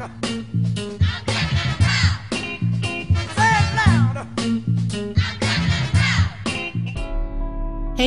[0.00, 0.06] Hey,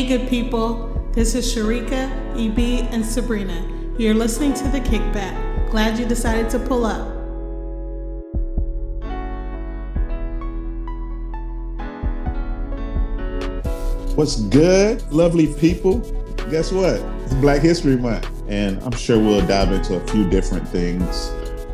[0.08, 0.90] good people.
[1.12, 3.64] This is Sharika, EB, and Sabrina.
[4.00, 5.70] You're listening to The Kickback.
[5.70, 7.10] Glad you decided to pull up.
[14.18, 16.00] What's good, lovely people?
[16.50, 16.96] Guess what?
[17.26, 21.32] It's Black History Month, and I'm sure we'll dive into a few different things.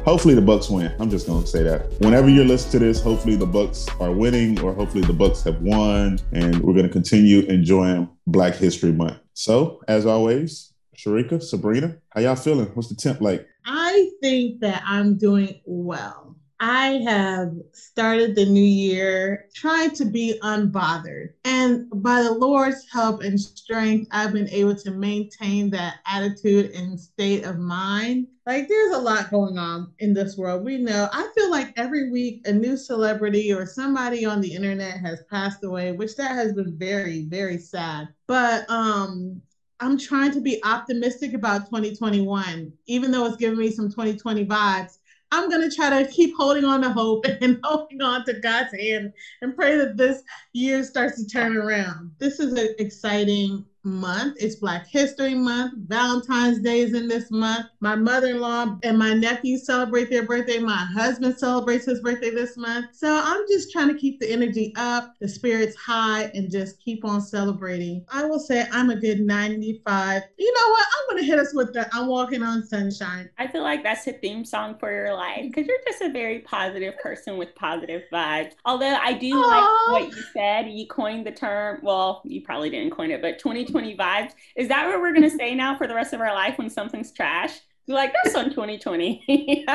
[0.10, 0.92] Hopefully, the Bucks win.
[1.00, 1.88] I'm just to say that.
[2.00, 5.62] Whenever you're listening to this, hopefully the Bucks are winning, or hopefully the Bucks have
[5.62, 9.20] won, and we're to continue enjoying Black History Month.
[9.36, 12.72] So, as always, Sharika, Sabrina, how y'all feeling?
[12.74, 13.48] What's the temp like?
[13.68, 16.29] I think that I'm doing well.
[16.62, 21.28] I have started the new year trying to be unbothered.
[21.46, 27.00] And by the Lord's help and strength, I've been able to maintain that attitude and
[27.00, 28.28] state of mind.
[28.46, 30.64] Like, there's a lot going on in this world.
[30.64, 34.98] We know, I feel like every week a new celebrity or somebody on the internet
[35.00, 38.08] has passed away, which that has been very, very sad.
[38.28, 39.42] But, um,
[39.82, 44.99] I'm trying to be optimistic about 2021, even though it's giving me some 2020 vibes.
[45.32, 48.74] I'm going to try to keep holding on to hope and holding on to God's
[48.74, 50.22] hand and pray that this
[50.54, 52.12] year starts to turn around.
[52.20, 54.36] This is an exciting month.
[54.40, 55.74] It's Black History Month.
[55.88, 57.68] Valentine's Day is in this month.
[57.80, 60.60] My mother in law and my nephews celebrate their birthday.
[60.60, 62.88] My husband celebrates his birthday this month.
[62.94, 67.06] So I'm just trying to keep the energy up, the spirits high, and just keep
[67.06, 68.06] on celebrating.
[68.12, 70.24] I will say I'm a good 95.
[70.38, 70.86] You know what?
[70.86, 73.30] I'm going to hit us with the I'm Walking on Sunshine.
[73.38, 76.40] I feel like that's a theme song for your life because you're just a very
[76.40, 78.54] positive person with positive vibes.
[78.66, 79.48] Although I do Aww.
[79.48, 80.70] like what you said.
[80.70, 84.34] You coined the term, well, you probably didn't coin it, but 2020 2020 vibes.
[84.56, 87.12] Is that what we're gonna say now for the rest of our life when something's
[87.12, 87.60] trash?
[87.88, 89.24] Like, that's on 2020.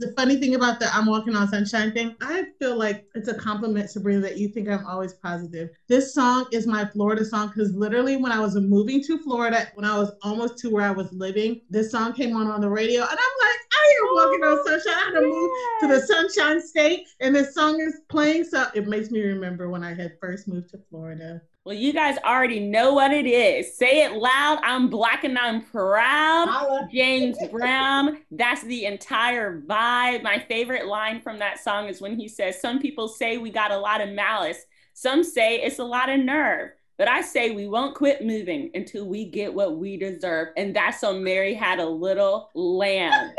[0.00, 3.34] the funny thing about the I'm walking on sunshine thing, I feel like it's a
[3.34, 5.68] compliment, Sabrina, that you think I'm always positive.
[5.88, 9.84] This song is my Florida song because literally when I was moving to Florida, when
[9.84, 13.02] I was almost to where I was living, this song came on on the radio,
[13.02, 14.94] and I'm like, I am walking on sunshine.
[14.94, 18.66] I had to move to the oh, Sunshine State, and this song is playing, so
[18.74, 21.40] it makes me remember when I had first moved to Florida.
[21.64, 23.76] Well, you guys already know what it is.
[23.76, 24.60] Say it loud.
[24.62, 26.48] I'm black and I'm proud.
[26.90, 28.18] James Brown.
[28.30, 30.22] That's the entire vibe.
[30.22, 33.72] My favorite line from that song is when he says, Some people say we got
[33.72, 36.70] a lot of malice, some say it's a lot of nerve.
[36.96, 40.48] But I say we won't quit moving until we get what we deserve.
[40.56, 43.32] And that's so Mary had a little lamb.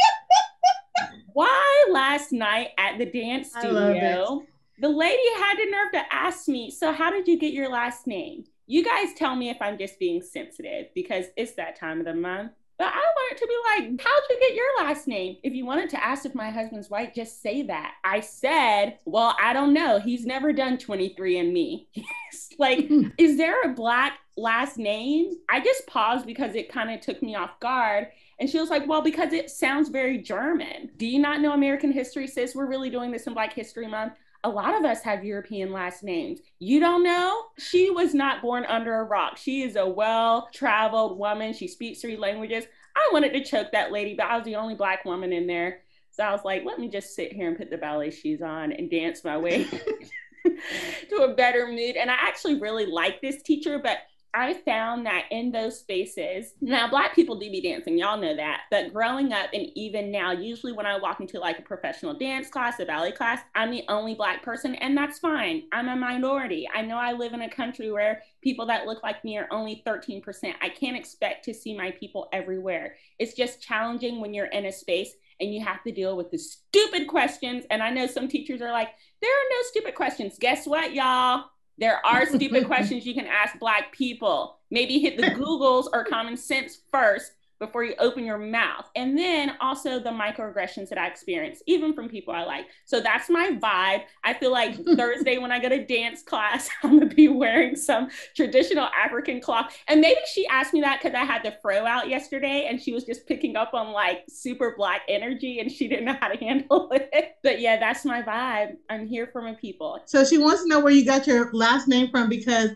[1.33, 4.43] Why last night at the dance studio?
[4.81, 8.07] The lady had the nerve to ask me, So, how did you get your last
[8.07, 8.45] name?
[8.65, 12.15] You guys tell me if I'm just being sensitive because it's that time of the
[12.15, 12.51] month.
[12.79, 15.37] But I wanted to be like, How'd you get your last name?
[15.43, 17.93] If you wanted to ask if my husband's white, just say that.
[18.03, 19.99] I said, Well, I don't know.
[19.99, 21.85] He's never done 23andMe.
[22.57, 23.09] like, hmm.
[23.19, 25.33] is there a black last name?
[25.47, 28.07] I just paused because it kind of took me off guard.
[28.39, 30.89] And she was like, Well, because it sounds very German.
[30.97, 32.55] Do you not know American history, sis?
[32.55, 36.03] We're really doing this in Black History Month a lot of us have European last
[36.03, 36.39] names.
[36.59, 37.43] You don't know?
[37.59, 39.37] She was not born under a rock.
[39.37, 41.53] She is a well traveled woman.
[41.53, 42.65] She speaks three languages.
[42.95, 45.81] I wanted to choke that lady, but I was the only Black woman in there.
[46.11, 48.73] So I was like, let me just sit here and put the ballet shoes on
[48.73, 49.67] and dance my way
[51.09, 51.95] to a better mood.
[51.95, 53.99] And I actually really like this teacher, but
[54.33, 58.61] I found that in those spaces, now Black people do be dancing, y'all know that.
[58.71, 62.49] But growing up and even now, usually when I walk into like a professional dance
[62.49, 65.63] class, a ballet class, I'm the only Black person, and that's fine.
[65.73, 66.67] I'm a minority.
[66.73, 69.83] I know I live in a country where people that look like me are only
[69.85, 70.23] 13%.
[70.61, 72.95] I can't expect to see my people everywhere.
[73.19, 76.37] It's just challenging when you're in a space and you have to deal with the
[76.37, 77.65] stupid questions.
[77.69, 78.89] And I know some teachers are like,
[79.21, 80.37] there are no stupid questions.
[80.39, 81.45] Guess what, y'all?
[81.81, 84.59] There are stupid questions you can ask Black people.
[84.69, 88.89] Maybe hit the Googles or common sense first before you open your mouth.
[88.95, 92.65] And then also the microaggressions that I experience, even from people I like.
[92.85, 94.01] So that's my vibe.
[94.23, 98.09] I feel like Thursday when I go to dance class, I'm gonna be wearing some
[98.35, 99.77] traditional African cloth.
[99.87, 102.93] And maybe she asked me that because I had the fro out yesterday and she
[102.93, 106.37] was just picking up on like super black energy and she didn't know how to
[106.43, 107.35] handle it.
[107.43, 108.77] But yeah, that's my vibe.
[108.89, 109.99] I'm here for my people.
[110.07, 112.71] So she wants to know where you got your last name from because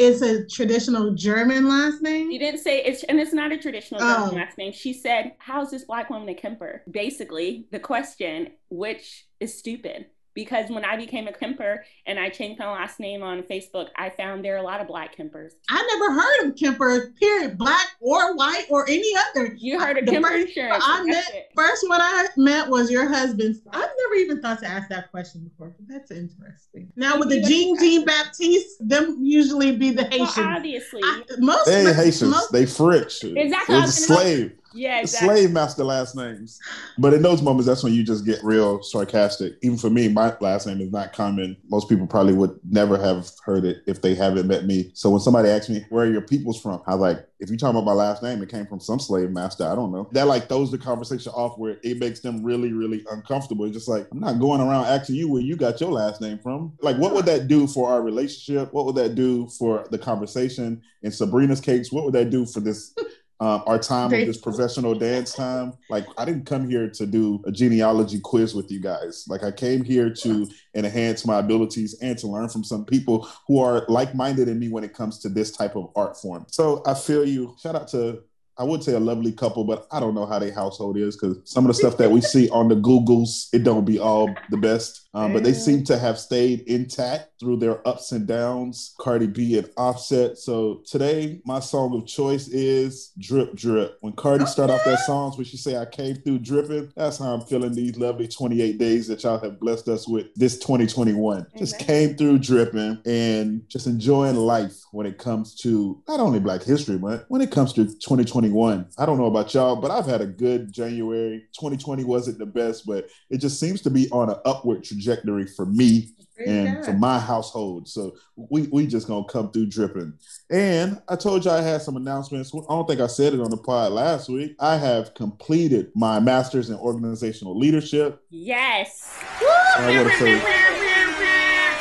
[0.00, 2.30] it's a traditional German last name.
[2.30, 4.14] You didn't say it's, and it's not a traditional oh.
[4.14, 4.72] German last name.
[4.72, 10.06] She said, "How's this black woman a Kemper?" Basically, the question, which is stupid
[10.40, 14.08] because when I became a Kemper and I changed my last name on Facebook, I
[14.08, 15.50] found there are a lot of black Kempers.
[15.68, 19.54] I never heard of Kemper, period, black or white or any other.
[19.54, 20.82] You heard of Kemper first, insurance.
[20.86, 23.60] I met, first one I met was your husband.
[23.70, 26.90] I've never even thought to ask that question before, but that's interesting.
[26.96, 30.38] Now with the Jean Jean Baptiste, them usually be the Haitians.
[30.38, 31.02] Well, obviously.
[31.04, 33.24] I, most they Haitians, most, they French.
[33.24, 33.76] Exactly.
[33.76, 34.52] It was a slave.
[34.72, 35.36] Yeah, exactly.
[35.36, 36.58] slave master last names.
[36.98, 39.54] But in those moments, that's when you just get real sarcastic.
[39.62, 41.56] Even for me, my last name is not common.
[41.68, 44.90] Most people probably would never have heard it if they haven't met me.
[44.94, 46.82] So when somebody asks me, where are your peoples from?
[46.86, 49.30] I was like, if you're talking about my last name, it came from some slave
[49.30, 49.66] master.
[49.66, 50.08] I don't know.
[50.12, 53.64] That like throws the conversation off where it makes them really, really uncomfortable.
[53.64, 56.38] It's just like, I'm not going around asking you where you got your last name
[56.38, 56.72] from.
[56.82, 58.72] Like, what would that do for our relationship?
[58.72, 60.82] What would that do for the conversation?
[61.02, 62.94] In Sabrina's case, what would that do for this
[63.40, 65.72] um, our time of this professional dance time.
[65.88, 69.24] Like, I didn't come here to do a genealogy quiz with you guys.
[69.28, 73.58] Like, I came here to enhance my abilities and to learn from some people who
[73.58, 76.46] are like minded in me when it comes to this type of art form.
[76.48, 77.56] So I feel you.
[77.60, 78.22] Shout out to
[78.60, 81.40] I would say a lovely couple, but I don't know how their household is because
[81.46, 84.58] some of the stuff that we see on the Googles, it don't be all the
[84.58, 85.08] best.
[85.12, 88.94] Um, but they seem to have stayed intact through their ups and downs.
[89.00, 90.38] Cardi B and Offset.
[90.38, 95.36] So today, my song of choice is "Drip Drip." When Cardi start off that songs,
[95.36, 99.08] when she say "I came through dripping," that's how I'm feeling these lovely 28 days
[99.08, 101.38] that y'all have blessed us with this 2021.
[101.38, 101.46] Amen.
[101.56, 106.62] Just came through dripping and just enjoying life when it comes to not only Black
[106.62, 108.49] History Month, when it comes to 2021.
[108.98, 111.46] I don't know about y'all, but I've had a good January.
[111.54, 115.66] 2020 wasn't the best, but it just seems to be on an upward trajectory for
[115.66, 116.10] me
[116.46, 117.88] and for my household.
[117.88, 120.14] So we we just gonna come through dripping.
[120.50, 122.52] And I told you I had some announcements.
[122.54, 124.56] I don't think I said it on the pod last week.
[124.58, 128.22] I have completed my master's in organizational leadership.
[128.30, 129.18] Yes.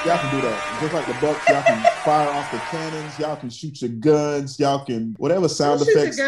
[0.05, 0.81] Y'all can do that.
[0.81, 4.59] Just like the Bucks, y'all can fire off the cannons, y'all can shoot your guns,
[4.59, 6.19] y'all can whatever sound Don't effects.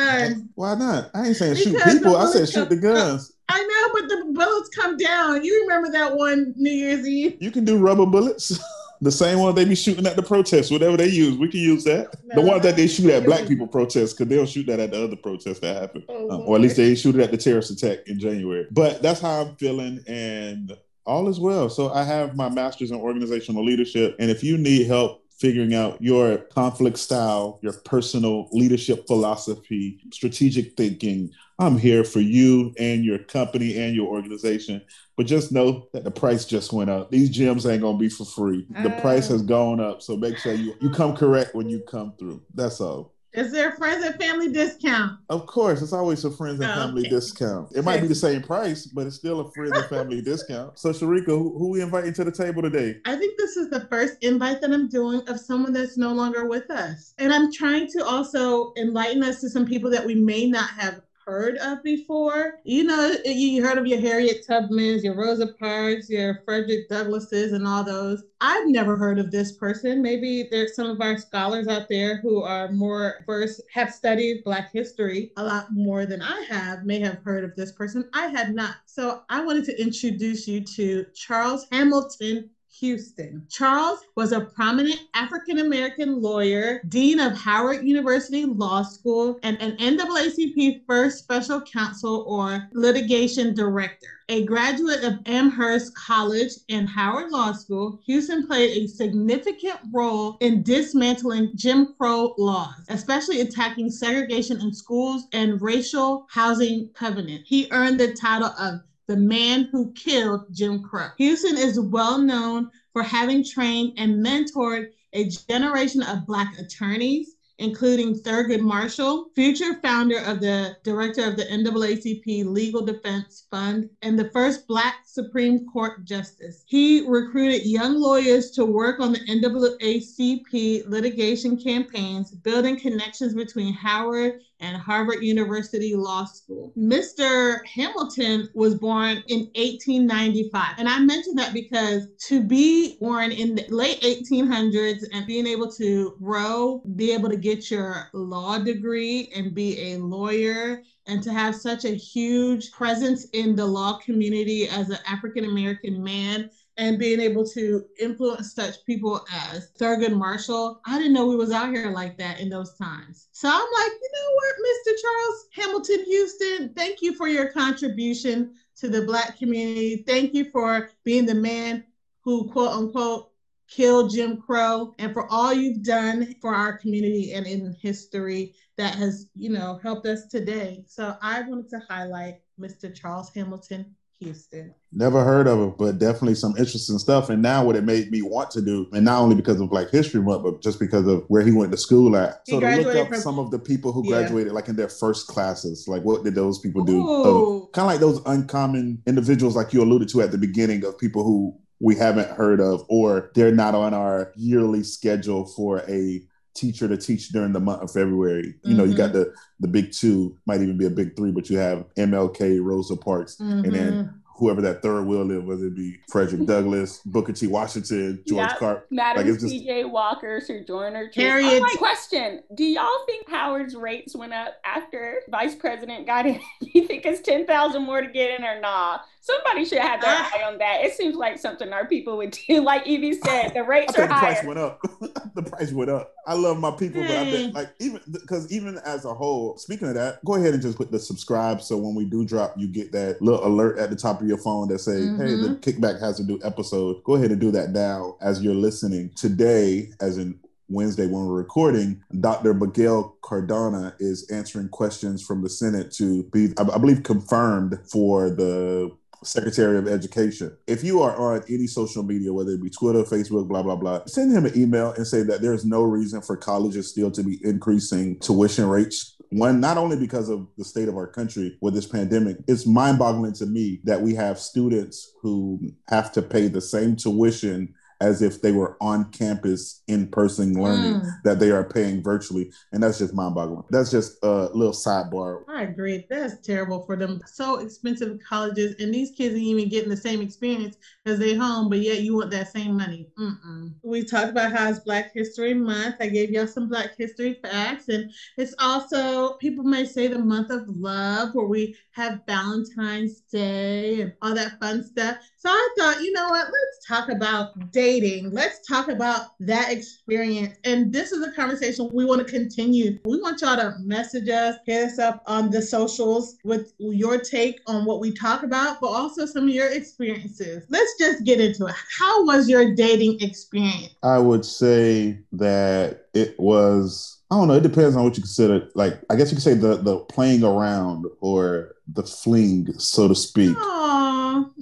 [0.56, 1.12] Why not?
[1.14, 2.18] I ain't saying because shoot people.
[2.18, 3.34] I said shoot the guns.
[3.50, 5.44] I know, but the bullets come down.
[5.44, 7.38] You remember that one New Year's Eve?
[7.40, 8.60] You can do rubber bullets.
[9.02, 11.38] the same one they be shooting at the protests, whatever they use.
[11.38, 12.16] We can use that.
[12.26, 14.80] No, the ones that they shoot at black people protests, because they don't shoot that
[14.80, 16.04] at the other protests that happen.
[16.08, 18.68] Oh, um, or at least they shoot it at the terrorist attack in January.
[18.70, 20.04] But that's how I'm feeling.
[20.08, 21.70] And all is well.
[21.70, 24.16] So I have my master's in organizational leadership.
[24.20, 30.78] And if you need help figuring out your conflict style, your personal leadership philosophy, strategic
[30.78, 34.84] thinking, I'm here for you and your company and your organization.
[35.18, 37.10] But just know that the price just went up.
[37.10, 38.68] These gyms ain't gonna be for free.
[38.84, 40.02] The uh, price has gone up.
[40.02, 42.42] So make sure you, you come correct when you come through.
[42.54, 43.14] That's all.
[43.34, 45.20] Is there a friends and family discount?
[45.30, 47.12] Of course, it's always a friends and oh, family okay.
[47.12, 47.72] discount.
[47.74, 50.78] It might be the same price, but it's still a friends and family discount.
[50.78, 52.98] So, Sharika, who, who we inviting to the table today?
[53.06, 56.46] I think this is the first invite that I'm doing of someone that's no longer
[56.46, 60.46] with us, and I'm trying to also enlighten us to some people that we may
[60.48, 62.60] not have heard of before.
[62.64, 67.68] You know, you heard of your Harriet Tubmans, your Rosa Parks, your Frederick Douglasses, and
[67.68, 68.24] all those.
[68.40, 70.02] I've never heard of this person.
[70.02, 74.72] Maybe there's some of our scholars out there who are more first have studied Black
[74.72, 78.10] history a lot more than I have, may have heard of this person.
[78.14, 78.78] I had not.
[78.86, 82.50] So I wanted to introduce you to Charles Hamilton
[82.82, 83.46] Houston.
[83.48, 89.78] Charles was a prominent African American lawyer, dean of Howard University Law School, and an
[89.78, 94.08] NAACP first special counsel or litigation director.
[94.30, 100.64] A graduate of Amherst College and Howard Law School, Houston played a significant role in
[100.64, 107.42] dismantling Jim Crow laws, especially attacking segregation in schools and racial housing covenant.
[107.46, 108.80] He earned the title of
[109.12, 111.10] the man who killed Jim Crow.
[111.18, 118.16] Houston is well known for having trained and mentored a generation of Black attorneys, including
[118.16, 124.30] Thurgood Marshall, future founder of the director of the NAACP Legal Defense Fund, and the
[124.30, 126.64] first Black Supreme Court Justice.
[126.66, 134.40] He recruited young lawyers to work on the NAACP litigation campaigns, building connections between Howard
[134.62, 136.72] and Harvard University Law School.
[136.78, 137.60] Mr.
[137.66, 140.76] Hamilton was born in 1895.
[140.78, 145.72] And I mention that because to be born in the late 1800s and being able
[145.74, 151.34] to grow, be able to get your law degree and be a lawyer and to
[151.34, 156.50] have such a huge presence in the law community as an African American man
[156.82, 160.82] and being able to influence such people as Thurgood Marshall.
[160.88, 163.28] I didn't know we was out here like that in those times.
[163.32, 164.94] So I'm like, you know what, Mr.
[165.00, 170.04] Charles Hamilton Houston, thank you for your contribution to the Black community.
[170.08, 171.84] Thank you for being the man
[172.22, 173.30] who quote unquote
[173.70, 178.96] killed Jim Crow and for all you've done for our community and in history that
[178.96, 180.84] has, you know, helped us today.
[180.88, 182.94] So I wanted to highlight Mr.
[182.94, 184.74] Charles Hamilton Houston.
[184.92, 187.30] Never heard of him, but definitely some interesting stuff.
[187.30, 189.90] And now what it made me want to do, and not only because of Black
[189.90, 192.42] History Month, but just because of where he went to school at.
[192.46, 194.54] He so to look up from, some of the people who graduated yeah.
[194.54, 197.02] like in their first classes, like what did those people do?
[197.02, 200.98] Um, kind of like those uncommon individuals like you alluded to at the beginning of
[200.98, 206.22] people who we haven't heard of or they're not on our yearly schedule for a
[206.54, 208.56] teacher to teach during the month of February.
[208.64, 208.92] You know, mm-hmm.
[208.92, 209.20] you got mm-hmm.
[209.20, 212.96] the the big two, might even be a big three, but you have MLK, Rosa
[212.96, 213.66] Parks, mm-hmm.
[213.66, 217.46] and then mm-hmm whoever that third wheel is, whether it be Frederick Douglass, Booker T.
[217.46, 218.58] Washington, George yep.
[218.58, 218.88] Carp.
[218.90, 219.48] Madam like just...
[219.48, 219.86] C.J.
[219.86, 221.62] Walker, Sojourner Harriet.
[221.64, 226.40] Oh, question: Do y'all think Howard's rates went up after Vice President got in?
[226.60, 228.98] you think it's ten thousand more to get in, or nah?
[229.24, 230.32] Somebody should have their ah.
[230.36, 230.84] eye on that.
[230.84, 232.62] It seems like something our people would do.
[232.62, 234.34] Like Evie said, the rates are the higher.
[234.34, 234.82] price went up.
[235.36, 236.12] the price went up.
[236.26, 239.88] I love my people, but I bet like even because even as a whole, speaking
[239.90, 242.68] of that, go ahead and just put the subscribe so when we do drop, you
[242.68, 245.22] get that little alert at the top of your phone that say, mm-hmm.
[245.22, 245.84] "Hey, the mm-hmm.
[245.84, 249.92] kickback has a new episode." Go ahead and do that now as you're listening today,
[250.00, 252.54] as in Wednesday when we're recording, Dr.
[252.54, 258.92] Miguel Cardona is answering questions from the Senate to be, I believe, confirmed for the
[259.24, 260.56] Secretary of Education.
[260.68, 264.06] If you are on any social media, whether it be Twitter, Facebook, blah, blah, blah,
[264.06, 267.40] send him an email and say that there's no reason for colleges still to be
[267.44, 271.88] increasing tuition rates one, not only because of the state of our country with this
[271.88, 276.60] pandemic, it's mind boggling to me that we have students who have to pay the
[276.60, 281.10] same tuition as if they were on campus in person learning mm.
[281.24, 282.52] that they are paying virtually.
[282.74, 283.64] And that's just mind boggling.
[283.70, 285.44] That's just a little sidebar.
[285.48, 286.06] I agree.
[286.10, 287.22] That's terrible for them.
[287.26, 291.70] So expensive colleges, and these kids are even getting the same experience as they home,
[291.70, 293.08] but yet you want that same money.
[293.18, 293.74] Mm-mm.
[293.84, 295.96] We talked about how it's Black History Month.
[296.00, 300.50] I gave y'all some Black History facts, and it's also, people may say the month
[300.50, 305.18] of love, where we have Valentine's Day and all that fun stuff.
[305.42, 306.46] So I thought, you know what?
[306.46, 308.30] Let's talk about dating.
[308.30, 310.56] Let's talk about that experience.
[310.66, 313.00] And this is a conversation we want to continue.
[313.06, 317.60] We want y'all to message us, hit us up on the socials with your take
[317.66, 320.64] on what we talk about, but also some of your experiences.
[320.70, 321.76] Let's just get into it.
[321.98, 323.96] How was your dating experience?
[324.04, 327.54] I would say that it was I don't know.
[327.54, 328.70] It depends on what you consider.
[328.76, 333.16] Like, I guess you could say the the playing around or the fling, so to
[333.16, 333.81] speak, oh,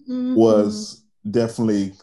[0.09, 0.35] mm-hmm.
[0.35, 1.93] was definitely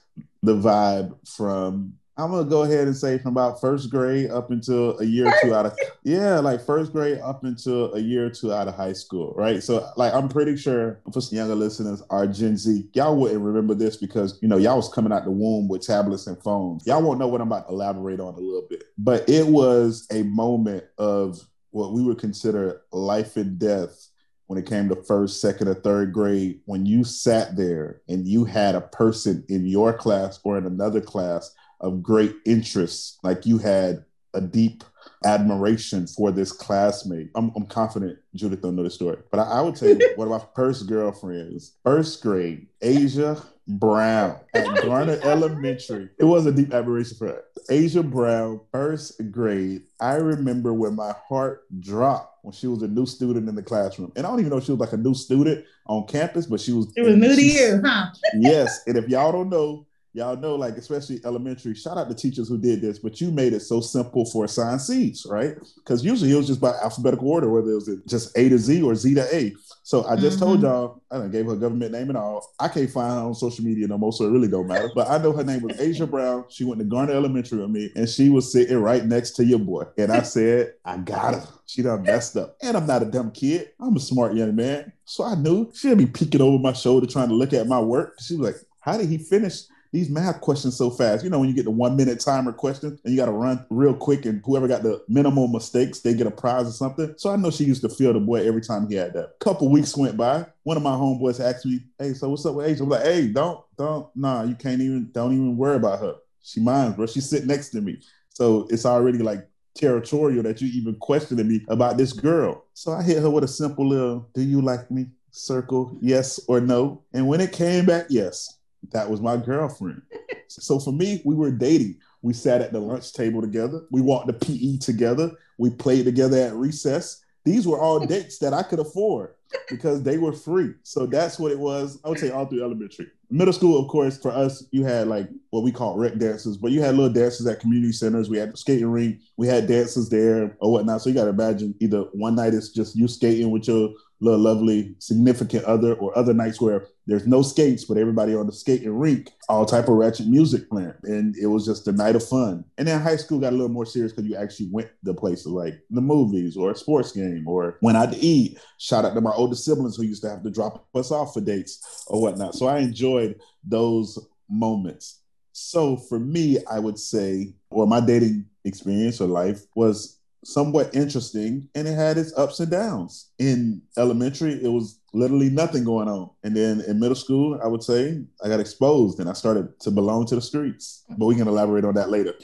[0.42, 4.98] the vibe from I'm gonna go ahead and say from about first grade up until
[5.00, 8.30] a year or two out of yeah, like first grade up until a year or
[8.30, 9.62] two out of high school, right?
[9.62, 13.74] So like I'm pretty sure for some younger listeners, our Gen Z, y'all wouldn't remember
[13.74, 16.86] this because you know y'all was coming out the womb with tablets and phones.
[16.86, 20.06] Y'all won't know what I'm about to elaborate on a little bit, but it was
[20.10, 21.38] a moment of
[21.70, 24.08] what we would consider life and death
[24.46, 28.44] when it came to first, second, or third grade, when you sat there and you
[28.44, 33.58] had a person in your class or in another class of great interest, like you
[33.58, 34.84] had a deep
[35.24, 37.30] admiration for this classmate.
[37.34, 40.30] I'm, I'm confident Judith don't know the story, but I, I would tell you one
[40.30, 46.08] of my first girlfriends, first grade, Asia Brown at Garner Elementary.
[46.18, 47.44] It was a deep admiration for her.
[47.68, 49.82] Asia Brown, first grade.
[50.00, 54.12] I remember when my heart dropped when she was a new student in the classroom.
[54.16, 56.60] And I don't even know if she was like a new student on campus, but
[56.60, 56.92] she was.
[56.96, 58.06] It was new to you, huh?
[58.38, 58.82] yes.
[58.86, 59.85] And if y'all don't know,
[60.16, 63.52] y'all know, like especially elementary, shout out to teachers who did this, but you made
[63.52, 65.56] it so simple for assigned seats, right?
[65.76, 68.82] Because usually it was just by alphabetical order, whether it was just A to Z
[68.82, 69.54] or Z to A.
[69.82, 70.46] So I just mm-hmm.
[70.46, 72.54] told y'all, I done gave her government name and all.
[72.58, 74.90] I can't find her on social media no more, so it really don't matter.
[74.94, 76.46] But I know her name was Asia Brown.
[76.48, 79.58] She went to Garner Elementary with me, and she was sitting right next to your
[79.58, 79.84] boy.
[79.98, 81.46] And I said, I got her.
[81.66, 82.56] She done messed up.
[82.62, 83.70] And I'm not a dumb kid.
[83.78, 84.92] I'm a smart young man.
[85.04, 88.16] So I knew she'd be peeking over my shoulder trying to look at my work.
[88.20, 89.62] She was like, How did he finish
[89.96, 91.24] these math questions so fast.
[91.24, 93.64] You know, when you get the one minute timer question and you got to run
[93.70, 97.14] real quick, and whoever got the minimal mistakes, they get a prize or something.
[97.16, 99.38] So I know she used to feel the boy every time he had that.
[99.40, 100.44] Couple weeks went by.
[100.64, 103.28] One of my homeboys asked me, "Hey, so what's up with Asia?" I'm like, "Hey,
[103.28, 106.16] don't, don't, nah, you can't even, don't even worry about her.
[106.42, 107.06] She mine, bro.
[107.06, 107.98] She's sitting next to me.
[108.28, 112.64] So it's already like territorial that you even questioning me about this girl.
[112.74, 116.60] So I hit her with a simple little, "Do you like me?" Circle yes or
[116.60, 117.02] no.
[117.12, 118.55] And when it came back, yes,
[118.92, 120.02] that was my girlfriend.
[120.48, 121.96] so for me, we were dating.
[122.22, 123.82] We sat at the lunch table together.
[123.90, 125.30] We walked the PE together.
[125.58, 127.22] We played together at recess.
[127.44, 129.30] These were all dates that I could afford.
[129.70, 130.74] because they were free.
[130.82, 132.00] So that's what it was.
[132.04, 133.06] I would say all through elementary.
[133.30, 136.70] Middle school, of course, for us, you had like what we call rec dances, but
[136.70, 138.28] you had little dances at community centers.
[138.28, 141.02] We had the skating rink, we had dances there or whatnot.
[141.02, 144.40] So you got to imagine either one night it's just you skating with your little
[144.40, 148.92] lovely significant other or other nights where there's no skates but everybody on the skating
[148.92, 150.94] rink all type of ratchet music playing.
[151.04, 152.64] And it was just a night of fun.
[152.78, 155.46] And then high school got a little more serious because you actually went to places
[155.46, 158.58] like the movies or a sports game or went out to eat.
[158.78, 161.40] Shout out to my older siblings who used to have to drop us off for
[161.40, 162.54] dates or whatnot.
[162.54, 164.18] So i enjoyed those
[164.48, 165.20] moments.
[165.52, 170.15] So for me i would say or my dating experience or life was
[170.46, 173.30] somewhat interesting and it had its ups and downs.
[173.38, 176.30] In elementary, it was literally nothing going on.
[176.44, 179.90] And then in middle school, I would say I got exposed and I started to
[179.90, 181.04] belong to the streets.
[181.18, 182.34] But we can elaborate on that later.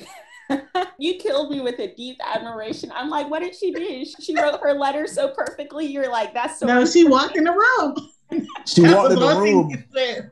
[0.99, 2.91] you killed me with a deep admiration.
[2.95, 4.05] I'm like, what did she do?
[4.21, 5.87] She wrote her letter so perfectly.
[5.87, 6.67] You're like, that's so.
[6.67, 7.97] No, she walked in the room.
[8.67, 9.85] She walked in the room.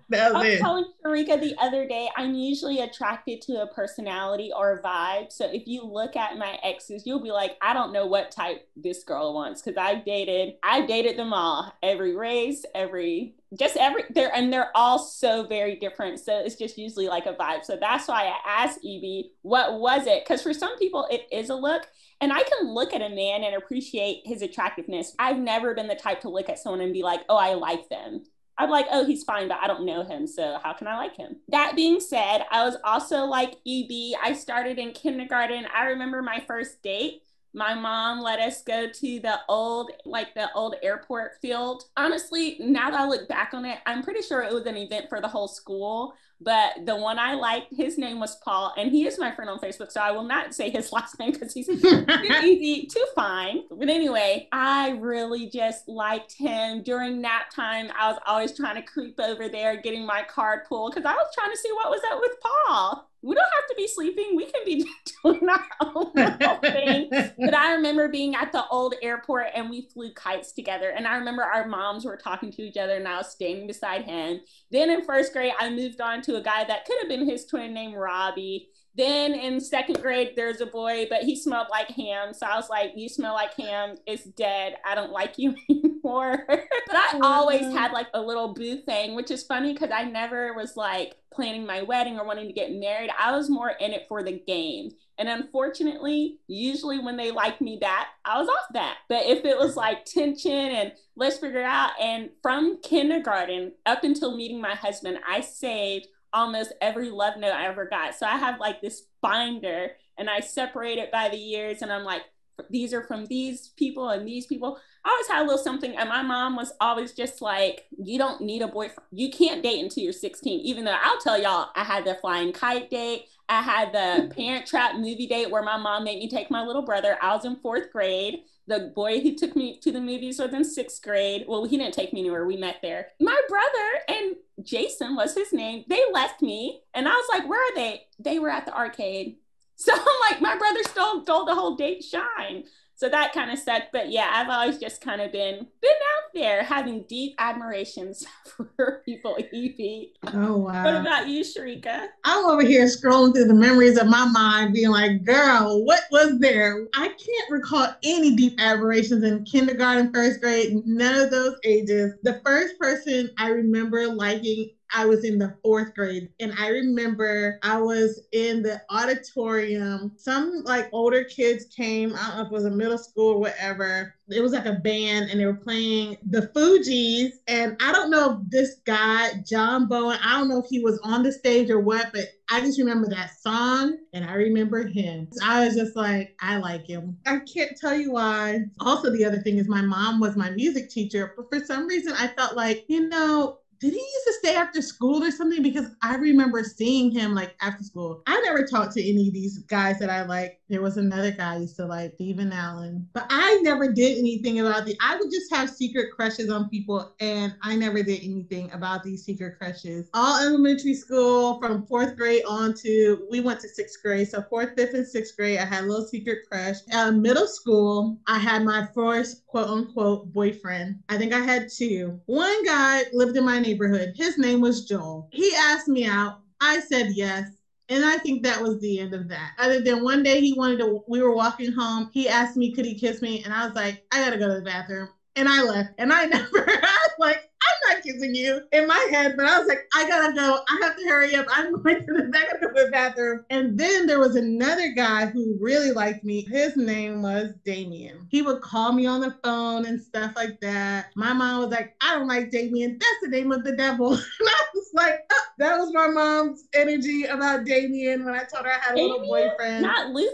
[0.08, 4.50] That was I was telling Sharika the other day, I'm usually attracted to a personality
[4.54, 5.32] or a vibe.
[5.32, 8.68] So if you look at my exes, you'll be like, I don't know what type
[8.76, 14.04] this girl wants because I've dated, I've dated them all, every race, every just every
[14.10, 17.76] they're and they're all so very different so it's just usually like a vibe so
[17.80, 21.54] that's why i asked evie what was it because for some people it is a
[21.54, 21.88] look
[22.20, 25.14] and I can look at a man and appreciate his attractiveness.
[25.18, 27.88] I've never been the type to look at someone and be like, oh, I like
[27.88, 28.24] them.
[28.58, 30.26] I'm like, oh, he's fine, but I don't know him.
[30.26, 31.36] So how can I like him?
[31.48, 34.18] That being said, I was also like EB.
[34.22, 35.64] I started in kindergarten.
[35.74, 37.22] I remember my first date.
[37.52, 41.84] My mom let us go to the old, like the old airport field.
[41.96, 45.06] Honestly, now that I look back on it, I'm pretty sure it was an event
[45.08, 46.14] for the whole school.
[46.40, 49.58] But the one I liked, his name was Paul, and he is my friend on
[49.58, 49.92] Facebook.
[49.92, 51.76] So I will not say his last name because he's too
[52.42, 53.64] easy to find.
[53.70, 56.82] But anyway, I really just liked him.
[56.82, 60.94] During nap time, I was always trying to creep over there, getting my card pulled
[60.94, 63.74] because I was trying to see what was up with Paul we don't have to
[63.76, 64.34] be sleeping.
[64.34, 64.86] We can be
[65.22, 66.12] doing our own
[66.60, 67.10] thing.
[67.10, 70.90] But I remember being at the old airport and we flew kites together.
[70.90, 74.04] And I remember our moms were talking to each other and I was standing beside
[74.04, 74.40] him.
[74.70, 77.46] Then in first grade, I moved on to a guy that could have been his
[77.46, 78.68] twin named Robbie.
[78.96, 82.34] Then in second grade, there's a boy, but he smelled like ham.
[82.34, 83.96] So I was like, You smell like ham.
[84.06, 84.76] It's dead.
[84.84, 86.44] I don't like you anymore.
[86.48, 90.04] but I oh, always had like a little boo thing, which is funny because I
[90.04, 93.10] never was like planning my wedding or wanting to get married.
[93.18, 94.90] I was more in it for the game.
[95.18, 98.98] And unfortunately, usually when they like me back, I was off that.
[99.08, 104.02] But if it was like tension and let's figure it out, and from kindergarten up
[104.02, 108.14] until meeting my husband, I saved almost every love note I ever got.
[108.14, 112.04] So I have like this binder and I separate it by the years and I'm
[112.04, 112.22] like,
[112.68, 114.78] these are from these people and these people.
[115.04, 118.42] I always had a little something, and my mom was always just like, "You don't
[118.42, 119.08] need a boyfriend.
[119.12, 122.52] You can't date until you're 16." Even though I'll tell y'all, I had the flying
[122.52, 126.52] kite date, I had the Parent Trap movie date where my mom made me take
[126.52, 127.18] my little brother.
[127.20, 128.44] I was in fourth grade.
[128.68, 131.46] The boy who took me to the movies was in sixth grade.
[131.48, 132.46] Well, he didn't take me anywhere.
[132.46, 133.08] We met there.
[133.20, 135.84] My brother and Jason was his name.
[135.88, 139.36] They left me, and I was like, "Where are they?" They were at the arcade.
[139.80, 142.64] So I'm like, my brother stole, stole the whole date shine.
[143.00, 143.92] So that kind of sucked.
[143.92, 148.26] But yeah, I've always just kind of been been out there having deep admirations
[148.76, 150.12] for people, Evie.
[150.34, 150.84] Oh wow.
[150.84, 152.08] What about you, Sharika?
[152.24, 156.38] I'm over here scrolling through the memories of my mind, being like, girl, what was
[156.40, 156.88] there?
[156.94, 162.12] I can't recall any deep admirations in kindergarten, first grade, none of those ages.
[162.22, 167.58] The first person I remember liking I was in the fourth grade and I remember
[167.62, 170.12] I was in the auditorium.
[170.16, 173.38] Some like older kids came, I don't know if it was a middle school or
[173.38, 174.12] whatever.
[174.28, 177.30] It was like a band and they were playing the Fugees.
[177.46, 180.98] And I don't know if this guy, John Bowen, I don't know if he was
[181.02, 185.28] on the stage or what, but I just remember that song and I remember him.
[185.42, 187.16] I was just like, I like him.
[187.26, 188.58] I can't tell you why.
[188.80, 192.12] Also, the other thing is my mom was my music teacher, but for some reason
[192.16, 195.62] I felt like, you know, did he used to stay after school or something?
[195.62, 198.22] Because I remember seeing him like after school.
[198.26, 200.60] I never talked to any of these guys that I like.
[200.68, 204.60] There was another guy I used to like, Stephen Allen, but I never did anything
[204.60, 204.96] about the.
[205.00, 209.24] I would just have secret crushes on people, and I never did anything about these
[209.24, 210.10] secret crushes.
[210.12, 214.28] All elementary school, from fourth grade on to we went to sixth grade.
[214.28, 216.76] So fourth, fifth, and sixth grade, I had a little secret crush.
[216.92, 220.96] Uh, middle school, I had my first quote unquote boyfriend.
[221.08, 222.20] I think I had two.
[222.26, 224.12] One guy lived in my neighborhood.
[224.16, 225.28] His name was Joel.
[225.32, 226.34] He asked me out.
[226.60, 227.48] I said yes.
[227.88, 229.50] And I think that was the end of that.
[229.58, 232.06] Other than one day he wanted to, we were walking home.
[232.12, 233.42] He asked me, could he kiss me?
[233.44, 235.08] And I was like, I gotta go to the bathroom.
[235.36, 235.90] and I left.
[235.98, 239.66] And I never, I like, I'm not kissing you in my head, but I was
[239.68, 240.58] like, I gotta go.
[240.68, 241.46] I have to hurry up.
[241.50, 243.40] I'm going to the, go to the bathroom.
[243.50, 246.44] And then there was another guy who really liked me.
[246.48, 248.26] His name was Damien.
[248.30, 251.06] He would call me on the phone and stuff like that.
[251.16, 252.96] My mom was like, I don't like Damien.
[252.98, 254.10] That's the name of the devil.
[254.40, 258.64] And I was like, oh, that was my mom's energy about Damien when I told
[258.64, 259.10] her I had a Damien?
[259.10, 259.82] little boyfriend.
[259.82, 260.30] Not Luther?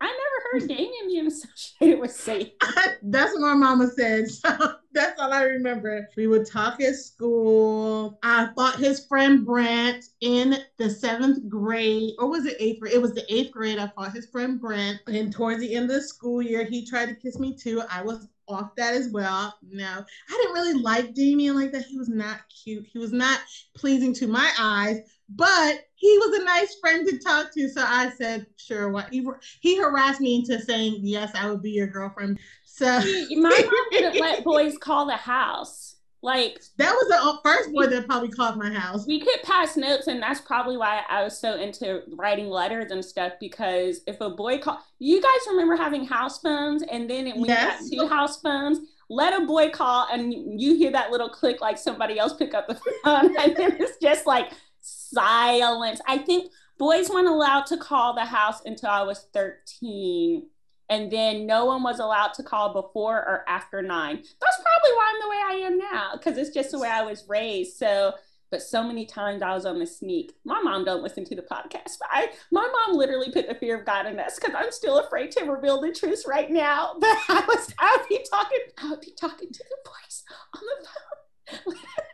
[0.00, 2.52] I never heard Damien being associated with Satan.
[3.02, 4.26] That's what my mama said.
[4.40, 6.08] So that's all I remember.
[6.16, 8.18] We would talk at school.
[8.22, 12.94] I fought his friend Brent in the seventh grade, or was it eighth grade?
[12.94, 13.78] It was the eighth grade.
[13.78, 15.00] I fought his friend Brent.
[15.06, 17.82] And towards the end of the school year, he tried to kiss me too.
[17.90, 19.56] I was off that as well.
[19.62, 21.84] No, I didn't really like Damien like that.
[21.84, 22.86] He was not cute.
[22.92, 23.38] He was not
[23.76, 25.00] pleasing to my eyes,
[25.34, 27.68] but he was a nice friend to talk to.
[27.68, 28.90] So I said, sure.
[28.90, 29.26] What he,
[29.60, 32.38] he harassed me into saying, yes, I would be your girlfriend.
[32.64, 32.86] So
[33.30, 35.96] my mom didn't let boys call the house.
[36.22, 39.06] Like that was the first boy that probably called my house.
[39.06, 43.02] We could pass notes, and that's probably why I was so into writing letters and
[43.02, 43.32] stuff.
[43.40, 47.46] Because if a boy called, you guys remember having house phones, and then it, when
[47.46, 47.88] yes.
[47.90, 51.62] you got two house phones, let a boy call, and you hear that little click
[51.62, 54.52] like somebody else pick up the phone, and then it's just like
[54.90, 56.00] silence.
[56.06, 60.46] I think boys weren't allowed to call the house until I was thirteen
[60.90, 64.16] and then no one was allowed to call before or after nine.
[64.16, 67.02] That's probably why I'm the way I am now, because it's just the way I
[67.02, 67.76] was raised.
[67.78, 68.14] So,
[68.50, 70.32] but so many times I was on the sneak.
[70.44, 73.78] My mom don't listen to the podcast, but I, my mom literally put the fear
[73.78, 76.94] of God in us because I'm still afraid to reveal the truth right now.
[77.00, 80.24] But I was, I would be talking, I would be talking to the boys
[80.56, 81.76] on the phone.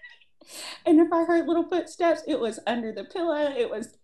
[0.85, 3.53] and if I heard little footsteps, it was under the pillow.
[3.57, 3.97] It was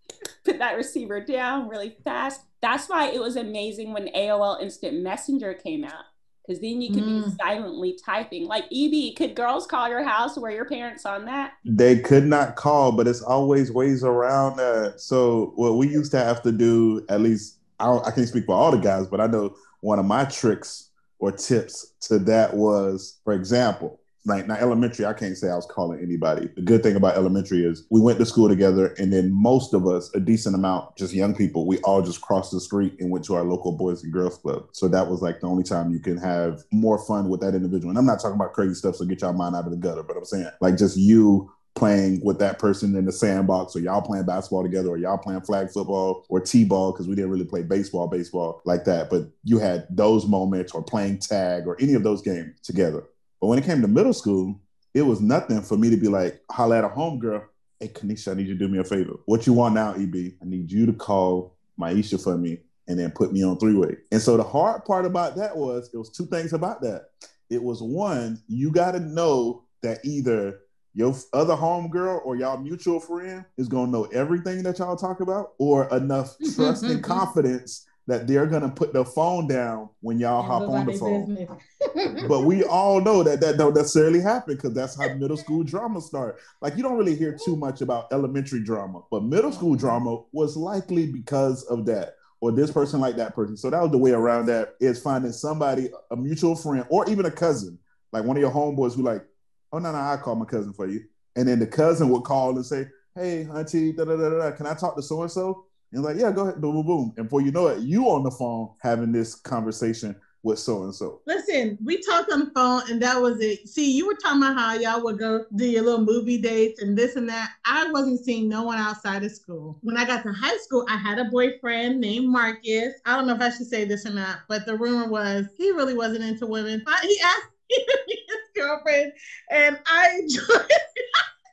[0.45, 2.43] put that receiver down really fast.
[2.61, 6.05] That's why it was amazing when AOL Instant Messenger came out.
[6.47, 7.25] Because then you could mm.
[7.25, 8.47] be silently typing.
[8.47, 10.37] Like EB, could girls call your house?
[10.37, 11.53] Were your parents on that?
[11.65, 14.95] They could not call, but it's always ways around that.
[14.97, 18.57] So what we used to have to do, at least I, I can't speak for
[18.57, 23.21] all the guys, but I know one of my tricks or tips to that was,
[23.23, 26.49] for example, like now elementary, I can't say I was calling anybody.
[26.55, 29.87] The good thing about elementary is we went to school together, and then most of
[29.87, 33.25] us, a decent amount, just young people, we all just crossed the street and went
[33.27, 34.69] to our local boys and girls club.
[34.73, 37.91] So that was like the only time you can have more fun with that individual.
[37.91, 40.03] And I'm not talking about crazy stuff, so get your mind out of the gutter,
[40.03, 44.03] but I'm saying like just you playing with that person in the sandbox or y'all
[44.03, 47.63] playing basketball together or y'all playing flag football or t-ball because we didn't really play
[47.63, 52.03] baseball baseball like that but you had those moments or playing tag or any of
[52.03, 53.05] those games together
[53.43, 54.61] but when it came to middle school,
[54.95, 57.43] it was nothing for me to be like, holla at a homegirl.
[57.81, 59.15] Hey, Kanisha, I need you to do me a favor.
[59.27, 60.15] What you want now, EB?
[60.41, 63.97] I need you to call Maisha for me and then put me on three way.
[64.13, 67.07] And so the hard part about that was it was two things about that.
[67.51, 70.61] It was one, you got to know that either
[70.95, 75.55] your other homegirl or y'all mutual friend is gonna know everything that y'all talk about,
[75.59, 80.69] or enough trust and confidence that they're gonna put the phone down when y'all hop
[80.69, 82.27] on the phone.
[82.29, 86.01] but we all know that that don't necessarily happen because that's how middle school drama
[86.01, 86.38] start.
[86.61, 90.57] Like you don't really hear too much about elementary drama, but middle school drama was
[90.57, 92.17] likely because of that.
[92.41, 93.57] Or this person like that person.
[93.57, 97.25] So that was the way around that is finding somebody, a mutual friend, or even
[97.25, 97.79] a cousin,
[98.11, 99.25] like one of your homeboys who like,
[99.73, 101.03] oh no, no, I call my cousin for you.
[101.37, 104.67] And then the cousin would call and say, Hey, auntie, da da da da, can
[104.67, 105.67] I talk to so and so?
[105.93, 107.15] And like, yeah, go ahead, boom, boom, boom.
[107.17, 110.95] And before you know it, you on the phone having this conversation with so and
[110.95, 111.21] so.
[111.27, 113.69] Listen, we talked on the phone and that was it.
[113.69, 116.97] See, you were talking about how y'all would go do your little movie dates and
[116.97, 117.51] this and that.
[117.65, 119.79] I wasn't seeing no one outside of school.
[119.83, 122.95] When I got to high school, I had a boyfriend named Marcus.
[123.05, 125.71] I don't know if I should say this or not, but the rumor was he
[125.71, 126.83] really wasn't into women.
[126.85, 129.13] But He asked me to be his girlfriend,
[129.51, 130.71] and I enjoyed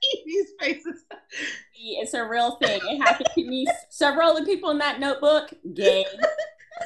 [0.25, 1.03] these faces
[1.79, 2.79] it's a real thing.
[2.83, 3.67] It happened to me.
[3.89, 6.05] Several of the people in that notebook, gay.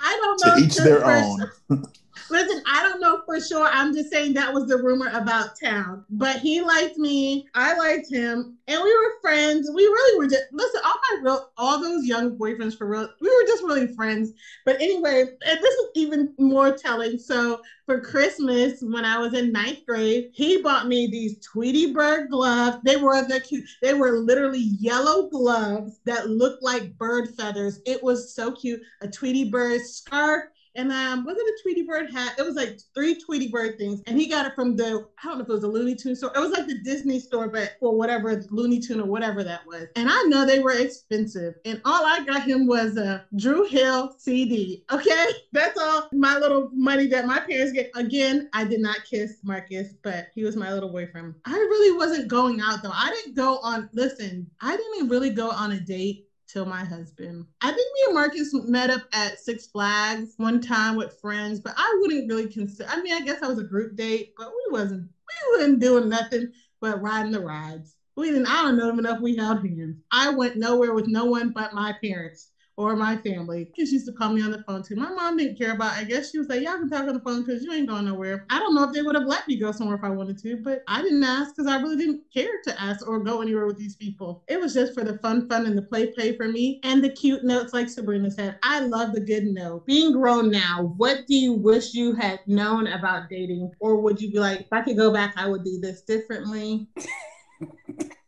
[0.00, 0.56] I don't know.
[0.56, 1.50] To each their own.
[2.30, 3.66] Listen, I don't know for sure.
[3.66, 6.04] I'm just saying that was the rumor about town.
[6.10, 7.46] But he liked me.
[7.54, 8.56] I liked him.
[8.66, 9.70] And we were friends.
[9.74, 13.28] We really were just listen, all my real all those young boyfriends for real, we
[13.28, 14.32] were just really friends.
[14.64, 17.18] But anyway, and this is even more telling.
[17.18, 22.28] So for Christmas, when I was in ninth grade, he bought me these Tweety Bird
[22.28, 22.76] gloves.
[22.84, 27.80] They were the cute, they were literally yellow gloves that looked like bird feathers.
[27.86, 28.80] It was so cute.
[29.00, 30.44] A Tweety Bird scarf
[30.78, 32.34] And um, was it a Tweety Bird hat?
[32.38, 34.00] It was like three Tweety Bird things.
[34.06, 36.14] And he got it from the, I don't know if it was a Looney Tune
[36.14, 36.30] store.
[36.36, 39.88] It was like the Disney store, but for whatever, Looney Tune or whatever that was.
[39.96, 41.54] And I know they were expensive.
[41.64, 44.84] And all I got him was a Dru Hill CD.
[44.92, 45.26] Okay.
[45.52, 47.90] That's all my little money that my parents get.
[47.96, 51.34] Again, I did not kiss Marcus, but he was my little boyfriend.
[51.44, 52.92] I really wasn't going out though.
[52.94, 57.46] I didn't go on, listen, I didn't really go on a date till my husband.
[57.60, 61.74] I think me and Marcus met up at Six Flags one time with friends, but
[61.76, 62.88] I wouldn't really consider.
[62.90, 65.02] I mean, I guess I was a group date, but we wasn't.
[65.02, 66.48] We wasn't doing nothing
[66.80, 67.94] but riding the rides.
[68.16, 68.46] We didn't.
[68.46, 69.20] I don't know enough.
[69.20, 69.98] We held hands.
[70.10, 73.68] I went nowhere with no one but my parents or my family.
[73.76, 74.94] Kids used to call me on the phone too.
[74.94, 75.94] My mom didn't care about.
[75.94, 78.04] I guess she was like, "Y'all can talk on the phone because you ain't going
[78.06, 80.38] nowhere." I don't know if they would have let me go somewhere if I wanted
[80.38, 83.66] to, but I didn't ask because I really didn't care to ask or go anywhere
[83.66, 84.38] with these people.
[84.46, 87.10] It was just for the fun, fun, and the play, play for me, and the
[87.10, 88.54] cute notes like Sabrina said.
[88.62, 89.84] I love the good note.
[89.84, 94.30] Being grown now, what do you wish you had known about dating, or would you
[94.30, 96.80] be like, if I could go back, I would do this differently?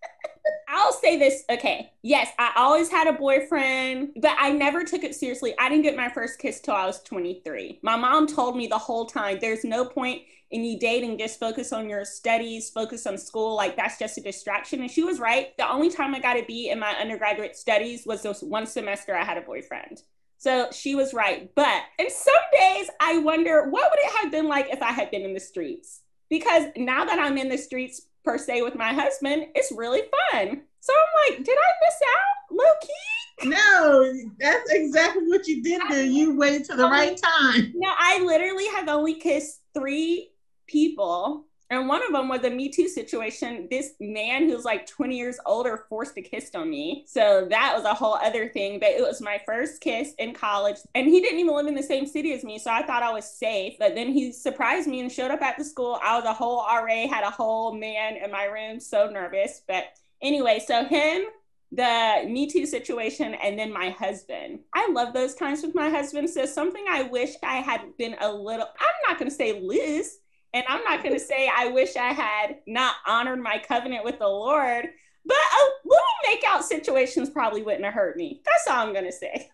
[0.73, 1.43] I'll say this.
[1.51, 1.91] Okay.
[2.03, 5.53] Yes, I always had a boyfriend, but I never took it seriously.
[5.59, 7.81] I didn't get my first kiss till I was 23.
[7.83, 11.73] My mom told me the whole time there's no point in you dating, just focus
[11.73, 13.57] on your studies, focus on school.
[13.57, 14.81] Like that's just a distraction.
[14.81, 15.57] And she was right.
[15.57, 19.17] The only time I got a B in my undergraduate studies was this one semester
[19.17, 20.03] I had a boyfriend.
[20.39, 21.51] So she was right.
[21.55, 25.11] But in some days, I wonder what would it have been like if I had
[25.11, 26.01] been in the streets?
[26.31, 30.63] Because now that I'm in the streets, per se with my husband, it's really fun.
[30.81, 33.49] So I'm like, did I miss out, low key?
[33.49, 36.05] No, that's exactly what you did there.
[36.05, 37.73] You waited to the right time.
[37.75, 40.33] No, I literally have only kissed three
[40.67, 43.69] people and one of them was a Me Too situation.
[43.71, 47.05] This man who's like 20 years older forced a kiss on me.
[47.07, 48.81] So that was a whole other thing.
[48.81, 50.79] But it was my first kiss in college.
[50.97, 52.59] And he didn't even live in the same city as me.
[52.59, 53.75] So I thought I was safe.
[53.79, 56.01] But then he surprised me and showed up at the school.
[56.03, 59.63] I was a whole RA, had a whole man in my room, so nervous.
[59.65, 59.85] But
[60.21, 61.23] anyway, so him,
[61.71, 64.59] the Me Too situation, and then my husband.
[64.75, 66.31] I love those times with my husband.
[66.31, 70.19] So something I wish I had been a little, I'm not going to say Liz
[70.53, 74.19] and I'm not going to say I wish I had not honored my covenant with
[74.19, 74.87] the Lord,
[75.25, 78.43] but a little makeout situations probably wouldn't have hurt me.
[78.45, 79.51] That's all I'm going to say.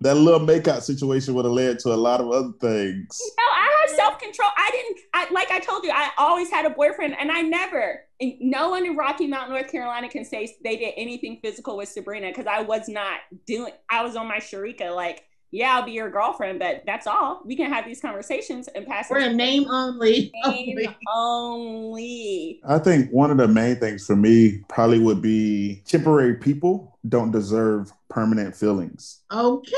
[0.00, 3.20] that little makeout situation would have led to a lot of other things.
[3.38, 4.48] No, I had self control.
[4.56, 5.00] I didn't.
[5.12, 8.00] I like I told you, I always had a boyfriend, and I never.
[8.40, 12.28] No one in Rocky Mount, North Carolina, can say they did anything physical with Sabrina
[12.28, 13.72] because I was not doing.
[13.90, 17.40] I was on my Sharika like yeah, I'll be your girlfriend, but that's all.
[17.44, 19.08] We can have these conversations and pass.
[19.08, 20.32] We're a name only.
[20.46, 20.78] Name
[21.14, 22.60] only.
[22.66, 27.30] I think one of the main things for me probably would be temporary people don't
[27.30, 29.20] deserve permanent feelings.
[29.30, 29.76] Okay.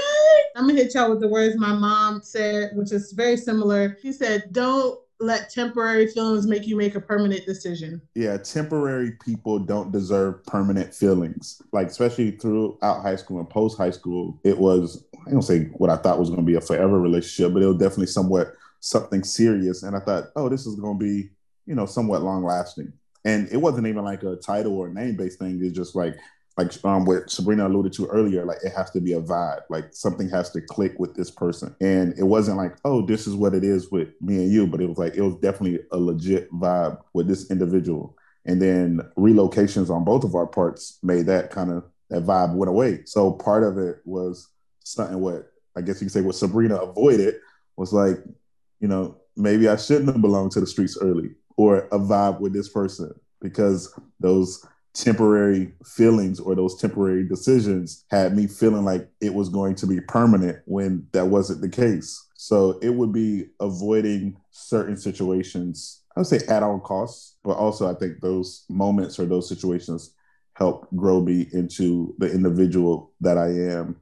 [0.57, 3.99] I'm gonna hit y'all with the words my mom said, which is very similar.
[4.01, 8.01] She said, Don't let temporary feelings make you make a permanent decision.
[8.15, 11.61] Yeah, temporary people don't deserve permanent feelings.
[11.73, 15.91] Like especially throughout high school and post high school, it was I don't say what
[15.91, 19.25] I thought was going to be a forever relationship, but it was definitely somewhat something
[19.25, 19.83] serious.
[19.83, 21.31] And I thought, oh, this is going to be
[21.67, 22.93] you know somewhat long lasting.
[23.25, 25.59] And it wasn't even like a title or name based thing.
[25.63, 26.17] It's just like
[26.57, 29.93] like um, what Sabrina alluded to earlier, like it has to be a vibe, like
[29.93, 31.77] something has to click with this person.
[31.81, 34.81] And it wasn't like, oh, this is what it is with me and you, but
[34.81, 38.17] it was like, it was definitely a legit vibe with this individual.
[38.47, 42.71] And then relocations on both of our parts made that kind of, that vibe went
[42.71, 43.01] away.
[43.05, 44.49] So part of it was
[44.83, 47.35] something what I guess you could say what Sabrina avoided
[47.77, 48.17] was like,
[48.81, 52.55] you know, maybe I shouldn't have belonged to the streets early or a vibe with
[52.55, 54.65] this person because those
[54.97, 60.01] temporary feelings or those temporary decisions had me feeling like it was going to be
[60.01, 62.27] permanent when that wasn't the case.
[62.37, 67.91] So it would be avoiding certain situations, I would say at all costs, but also
[67.91, 70.15] I think those moments or those situations
[70.55, 73.97] help grow me into the individual that I am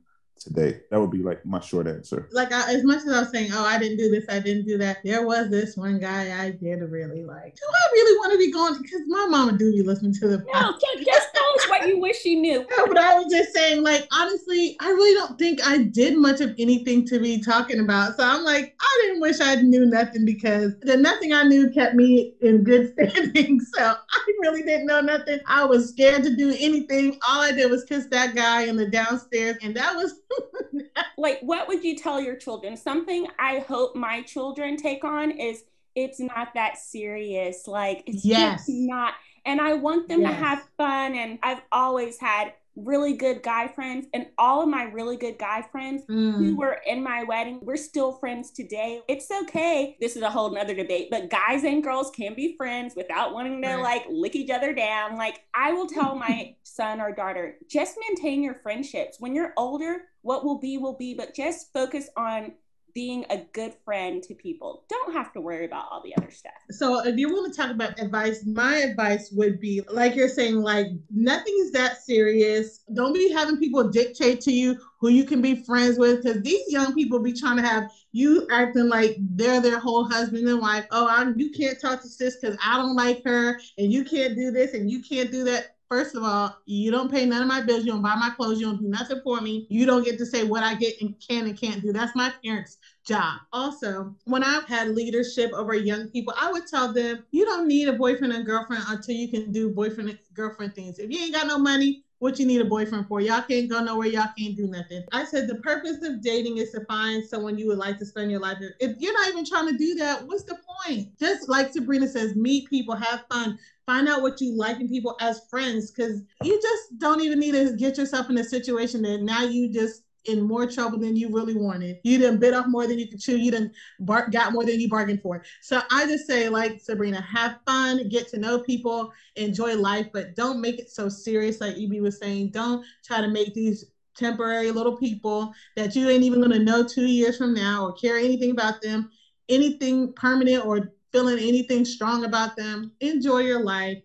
[0.44, 0.80] today.
[0.90, 2.28] That would be like my short answer.
[2.33, 4.66] Like I, as much as I was saying, oh, I didn't do this, I didn't
[4.66, 4.98] do that.
[5.04, 7.57] There was this one guy I did really like.
[7.57, 8.80] Do I really want to be going?
[8.80, 10.38] Because my mama do be listening to the.
[10.52, 12.66] No, just tell us what you wish you knew.
[12.76, 16.40] No, but I was just saying, like honestly, I really don't think I did much
[16.40, 18.16] of anything to be talking about.
[18.16, 21.94] So I'm like, I didn't wish I knew nothing because the nothing I knew kept
[21.94, 23.61] me in good standing.
[23.61, 25.40] So I really didn't know nothing.
[25.46, 27.18] I was scared to do anything.
[27.26, 30.20] All I did was kiss that guy in the downstairs, and that was
[31.18, 32.76] like, what would you tell your children?
[32.76, 37.66] Something I hope my children take on is it's not that serious.
[37.66, 38.66] Like, it's yes.
[38.66, 39.14] just not.
[39.46, 40.30] And I want them yes.
[40.30, 41.14] to have fun.
[41.14, 45.62] And I've always had really good guy friends, and all of my really good guy
[45.62, 46.34] friends mm.
[46.34, 49.00] who were in my wedding, we're still friends today.
[49.08, 49.96] It's okay.
[50.00, 53.62] This is a whole nother debate, but guys and girls can be friends without wanting
[53.62, 53.82] to right.
[53.82, 55.16] like lick each other down.
[55.16, 59.20] Like I will tell my son or daughter, just maintain your friendships.
[59.20, 62.52] When you're older, what will be will be, but just focus on
[62.94, 64.85] being a good friend to people.
[64.88, 66.52] Don't have to worry about all the other stuff.
[66.70, 70.57] So, if you want to talk about advice, my advice would be like you're saying,
[70.57, 72.85] like nothing is that serious.
[72.94, 76.72] Don't be having people dictate to you who you can be friends with because these
[76.72, 80.87] young people be trying to have you acting like they're their whole husband and wife.
[80.92, 84.37] Oh, I, you can't talk to sis because I don't like her, and you can't
[84.37, 85.73] do this and you can't do that.
[85.94, 87.85] First of all, you don't pay none of my bills.
[87.85, 88.59] You don't buy my clothes.
[88.59, 89.64] You don't do nothing for me.
[89.70, 91.92] You don't get to say what I get and can and can't do.
[91.92, 93.38] That's my parents' job.
[93.52, 97.87] Also, when I've had leadership over young people, I would tell them, you don't need
[97.87, 100.98] a boyfriend and girlfriend until you can do boyfriend and girlfriend things.
[100.98, 103.20] If you ain't got no money, what you need a boyfriend for.
[103.20, 104.09] Y'all can't go nowhere.
[104.09, 105.04] Y'all can't do nothing.
[105.12, 108.30] I said the purpose of dating is to find someone you would like to spend
[108.30, 108.72] your life with.
[108.80, 111.18] If you're not even trying to do that, what's the point?
[111.20, 115.14] Just like Sabrina says, meet people, have fun, find out what you like in people
[115.20, 119.20] as friends because you just don't even need to get yourself in a situation that
[119.20, 121.96] now you just in more trouble than you really wanted.
[122.02, 123.36] You didn't bit off more than you could chew.
[123.36, 125.42] You didn't bar- got more than you bargained for.
[125.60, 130.34] So I just say, like Sabrina, have fun, get to know people, enjoy life, but
[130.34, 131.60] don't make it so serious.
[131.60, 133.84] Like EB was saying, don't try to make these
[134.16, 137.92] temporary little people that you ain't even going to know two years from now or
[137.92, 139.04] care anything about them,
[139.48, 140.80] anything permanent or
[141.14, 142.90] feeling anything strong about them.
[143.00, 143.98] Enjoy your life,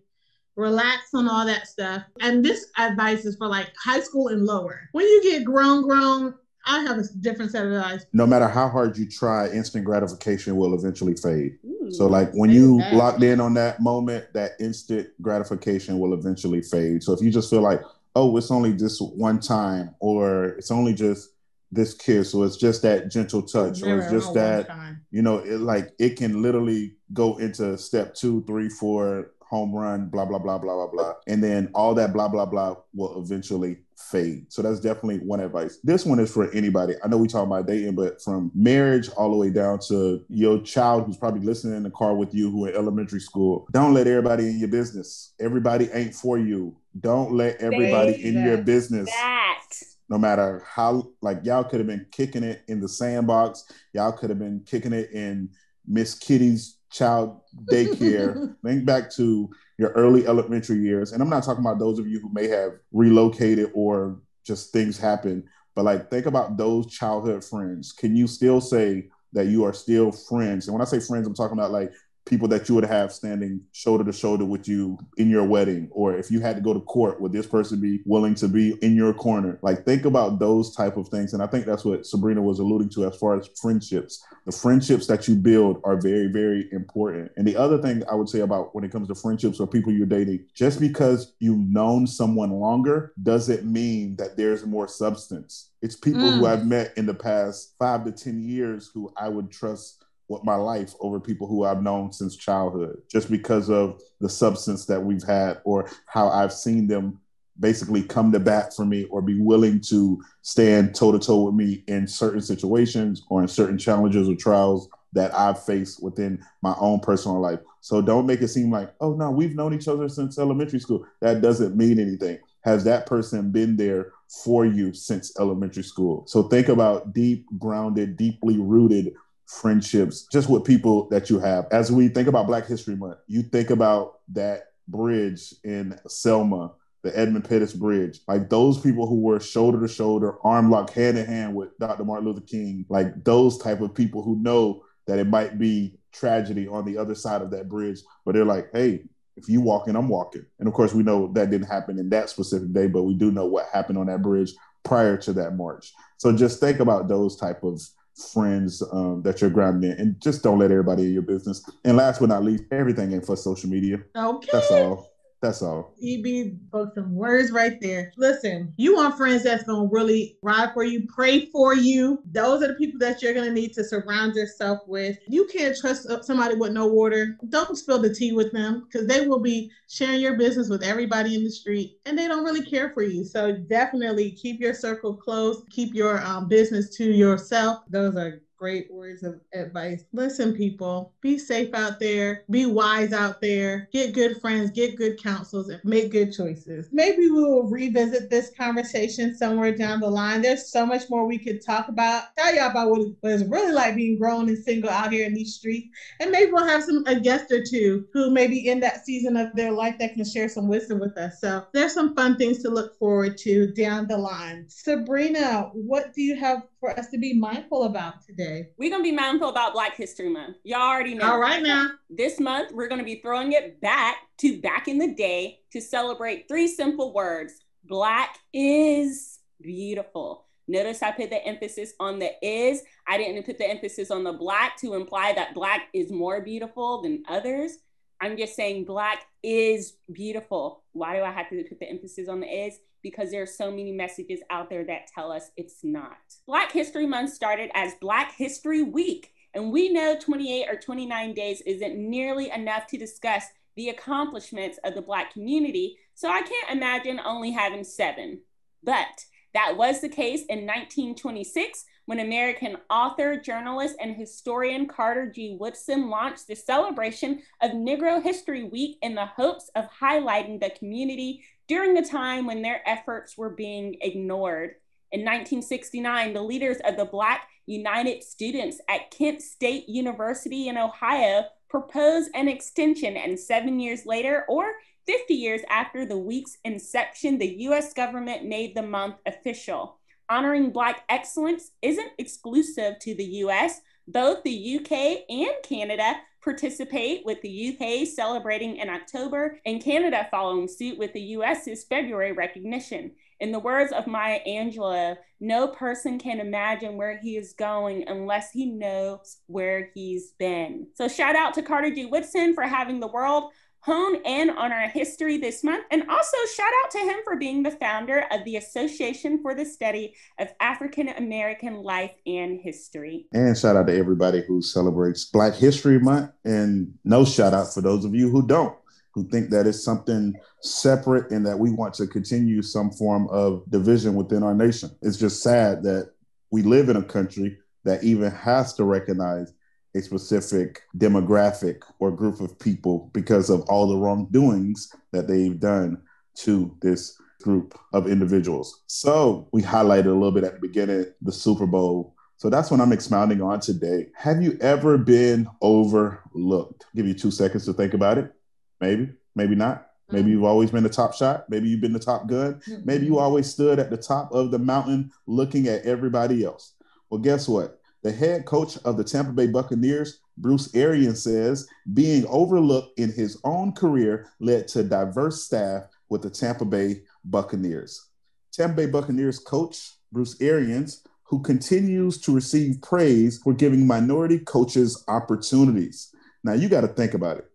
[0.55, 2.03] relax on all that stuff.
[2.21, 4.87] And this advice is for like high school and lower.
[4.91, 8.05] When you get grown, grown, I have a different set of advice.
[8.13, 11.57] No matter how hard you try, instant gratification will eventually fade.
[11.65, 12.93] Ooh, so, like when you that.
[12.93, 17.01] locked in on that moment, that instant gratification will eventually fade.
[17.01, 17.81] So, if you just feel like,
[18.15, 21.29] oh, it's only just one time, or it's only just
[21.71, 24.67] this kiss or it's just that gentle touch or it's just that
[25.11, 30.07] you know it like it can literally go into step two three four home run
[30.09, 31.13] blah blah blah blah blah blah.
[31.27, 34.45] And then all that blah blah blah will eventually fade.
[34.51, 35.79] So that's definitely one advice.
[35.83, 36.93] This one is for anybody.
[37.03, 40.61] I know we talk about dating but from marriage all the way down to your
[40.61, 43.67] child who's probably listening in the car with you who in elementary school.
[43.71, 45.33] Don't let everybody in your business.
[45.39, 46.77] Everybody ain't for you.
[46.99, 48.45] Don't let everybody Say in that.
[48.45, 49.09] your business.
[49.09, 49.63] That
[50.09, 53.71] no matter how like y'all could have been kicking it in the sandbox.
[53.93, 55.49] Y'all could have been kicking it in
[55.87, 57.41] miss kitty's child
[57.71, 58.55] daycare.
[58.65, 61.11] Think back to your early elementary years.
[61.11, 64.97] And i'm not talking about those of you who may have relocated or just things
[64.97, 65.43] happen
[65.79, 67.93] but like think about those childhood friends.
[67.93, 70.67] Can you still say that you are still friends?
[70.67, 71.93] And when i say friends i'm talking about like
[72.29, 76.15] people that you would have standing shoulder to shoulder with you in your wedding or
[76.15, 78.95] if you had to go to court would this person be willing to be in
[78.95, 79.59] your corner?
[79.61, 82.89] Like think about those type of things and i think that's what sabrina was alluding
[82.89, 84.23] to as far as friendships.
[84.45, 87.31] The friendships that you build are very very important.
[87.35, 89.91] And the other thing i would say about when it comes to friendships or people
[89.91, 95.71] you're dating just because you've known someone longer doesn't mean that there's more substance.
[95.81, 96.39] It's people mm.
[96.39, 99.98] who i've met in the past five to ten years who i would trust
[100.29, 104.85] with my life over people who I've known since childhood, just because of the substance
[104.85, 107.19] that we've had or how I've seen them
[107.59, 111.55] basically come to bat for me or be willing to stand toe to toe with
[111.55, 116.75] me in certain situations or in certain challenges or trials that I've faced within my
[116.79, 117.59] own personal life.
[117.81, 121.05] So don't make it seem like, oh no, we've known each other since elementary school.
[121.21, 122.39] That doesn't mean anything.
[122.61, 124.11] Has that person been there
[124.43, 126.25] for you since elementary school?
[126.27, 129.13] So think about deep, grounded, deeply rooted
[129.49, 131.65] friendships, just with people that you have.
[131.71, 137.17] As we think about Black History Month, you think about that bridge in Selma, the
[137.17, 138.19] Edmund Pettus Bridge.
[138.27, 142.05] Like those people who were shoulder to shoulder, arm locked, hand in hand with Dr.
[142.05, 146.67] Martin Luther King, like those type of people who know that it might be tragedy
[146.67, 149.03] on the other side of that bridge, but they're like, hey,
[149.35, 150.45] if you walking, I'm walking.
[150.59, 153.31] And of course, we know that didn't happen in that specific day, but we do
[153.31, 154.51] know what happened on that bridge
[154.83, 155.91] prior to that march.
[156.17, 157.81] So just think about those type of
[158.21, 161.67] friends um, that you're grounded in, and just don't let everybody in your business.
[161.83, 163.99] And last but not least, everything ain't for social media.
[164.15, 165.08] Okay, that's all.
[165.41, 165.93] That's all.
[166.03, 168.11] EB spoke some words right there.
[168.17, 172.19] Listen, you want friends that's gonna really ride for you, pray for you.
[172.31, 175.17] Those are the people that you're gonna need to surround yourself with.
[175.27, 177.35] You can't trust somebody with no water.
[177.49, 181.35] Don't spill the tea with them because they will be sharing your business with everybody
[181.35, 183.23] in the street, and they don't really care for you.
[183.23, 185.61] So definitely keep your circle close.
[185.69, 187.77] Keep your um, business to yourself.
[187.87, 190.03] Those are great words of advice.
[190.11, 195.17] Listen, people, be safe out there, be wise out there, get good friends, get good
[195.23, 196.89] counsels, and make good choices.
[196.91, 200.41] Maybe we will revisit this conversation somewhere down the line.
[200.41, 202.23] There's so much more we could talk about.
[202.37, 205.55] Tell y'all about what it's really like being grown and single out here in these
[205.55, 205.87] streets.
[206.19, 209.37] And maybe we'll have some a guest or two who may be in that season
[209.37, 211.39] of their life that can share some wisdom with us.
[211.39, 214.65] So there's some fun things to look forward to down the line.
[214.67, 218.69] Sabrina, what do you have for us to be mindful about today?
[218.77, 220.57] We're going to be mindful about Black History Month.
[220.63, 221.31] Y'all already know.
[221.31, 221.91] All right now.
[222.09, 225.81] This month, we're going to be throwing it back to back in the day to
[225.81, 227.53] celebrate three simple words
[227.85, 230.45] Black is beautiful.
[230.67, 232.83] Notice I put the emphasis on the is.
[233.07, 237.01] I didn't put the emphasis on the black to imply that black is more beautiful
[237.01, 237.79] than others.
[238.21, 240.83] I'm just saying black is beautiful.
[240.91, 242.77] Why do I have to put the emphasis on the is?
[243.01, 246.17] Because there are so many messages out there that tell us it's not.
[246.45, 249.31] Black History Month started as Black History Week.
[249.53, 253.45] And we know 28 or 29 days isn't nearly enough to discuss
[253.75, 255.97] the accomplishments of the Black community.
[256.13, 258.41] So I can't imagine only having seven.
[258.83, 265.55] But that was the case in 1926 when American author, journalist, and historian Carter G.
[265.59, 271.43] Woodson launched the celebration of Negro History Week in the hopes of highlighting the community
[271.67, 274.71] during a time when their efforts were being ignored.
[275.11, 281.43] In 1969, the leaders of the Black United Students at Kent State University in Ohio
[281.69, 284.71] proposed an extension, and seven years later, or
[285.05, 289.98] 50 years after the week's inception, the US government made the month official.
[290.29, 293.81] Honoring Black excellence isn't exclusive to the US.
[294.07, 300.67] Both the UK and Canada participate, with the UK celebrating in October and Canada following
[300.67, 303.11] suit with the US's February recognition.
[303.39, 308.51] In the words of Maya Angelou, no person can imagine where he is going unless
[308.51, 310.87] he knows where he's been.
[310.95, 312.05] So, shout out to Carter G.
[312.05, 313.51] Woodson for having the world
[313.81, 315.85] hone in on our history this month.
[315.91, 319.65] And also, shout out to him for being the founder of the Association for the
[319.65, 323.27] Study of African American Life and History.
[323.33, 326.31] And shout out to everybody who celebrates Black History Month.
[326.45, 328.75] And no shout out for those of you who don't.
[329.15, 333.63] Who think that it's something separate and that we want to continue some form of
[333.69, 334.91] division within our nation.
[335.01, 336.11] It's just sad that
[336.51, 339.51] we live in a country that even has to recognize
[339.95, 346.01] a specific demographic or group of people because of all the wrongdoings that they've done
[346.35, 348.83] to this group of individuals.
[348.87, 352.15] So we highlighted a little bit at the beginning the Super Bowl.
[352.37, 354.07] So that's what I'm expounding on today.
[354.15, 356.85] Have you ever been overlooked?
[356.85, 358.31] I'll give you two seconds to think about it.
[358.79, 359.87] Maybe, maybe not.
[360.09, 360.31] Maybe mm-hmm.
[360.31, 361.49] you've always been the top shot.
[361.49, 362.61] Maybe you've been the top gun.
[362.83, 366.73] Maybe you always stood at the top of the mountain looking at everybody else.
[367.09, 367.78] Well, guess what?
[368.01, 373.39] The head coach of the Tampa Bay Buccaneers, Bruce Arians, says being overlooked in his
[373.43, 378.07] own career led to diverse staff with the Tampa Bay Buccaneers.
[378.53, 385.03] Tampa Bay Buccaneers coach Bruce Arians, who continues to receive praise for giving minority coaches
[385.07, 386.15] opportunities.
[386.43, 387.45] Now, you got to think about it.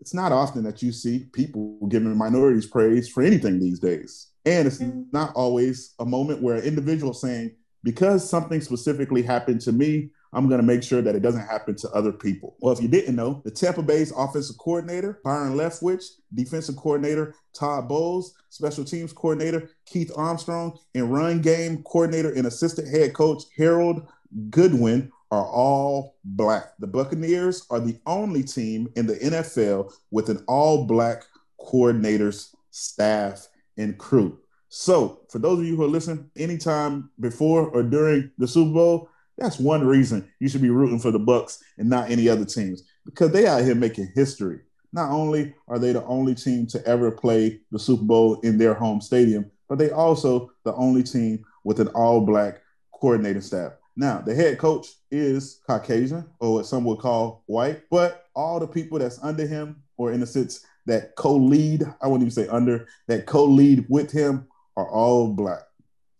[0.00, 4.28] It's not often that you see people giving minorities praise for anything these days.
[4.44, 4.80] And it's
[5.12, 10.48] not always a moment where an individual saying, because something specifically happened to me, I'm
[10.48, 12.56] going to make sure that it doesn't happen to other people.
[12.60, 16.04] Well, if you didn't know, the Tampa Bay's offensive coordinator, Byron Leftwich,
[16.34, 22.88] defensive coordinator, Todd Bowles, special teams coordinator, Keith Armstrong, and run game coordinator and assistant
[22.88, 24.06] head coach, Harold
[24.50, 26.72] Goodwin, are all black.
[26.78, 31.24] The Buccaneers are the only team in the NFL with an all black
[31.60, 34.38] coordinators, staff, and crew.
[34.68, 39.08] So, for those of you who are listening, anytime before or during the Super Bowl,
[39.38, 42.82] that's one reason you should be rooting for the Bucks and not any other teams
[43.04, 44.60] because they out here making history.
[44.92, 48.74] Not only are they the only team to ever play the Super Bowl in their
[48.74, 52.60] home stadium, but they also the only team with an all-black
[52.92, 53.72] coordinating staff.
[53.96, 58.66] Now, the head coach is Caucasian, or what some would call white, but all the
[58.66, 62.86] people that's under him, or in a sense that co-lead, I wouldn't even say under,
[63.08, 64.46] that co-lead with him
[64.78, 65.62] are all black.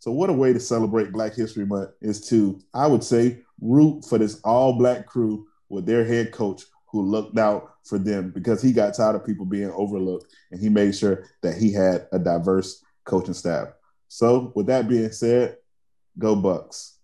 [0.00, 4.04] So what a way to celebrate Black History Month is to, I would say, root
[4.04, 8.60] for this all black crew with their head coach who looked out for them because
[8.60, 12.18] he got tired of people being overlooked and he made sure that he had a
[12.18, 13.68] diverse coaching staff.
[14.08, 15.56] So with that being said,
[16.18, 16.96] go Bucks.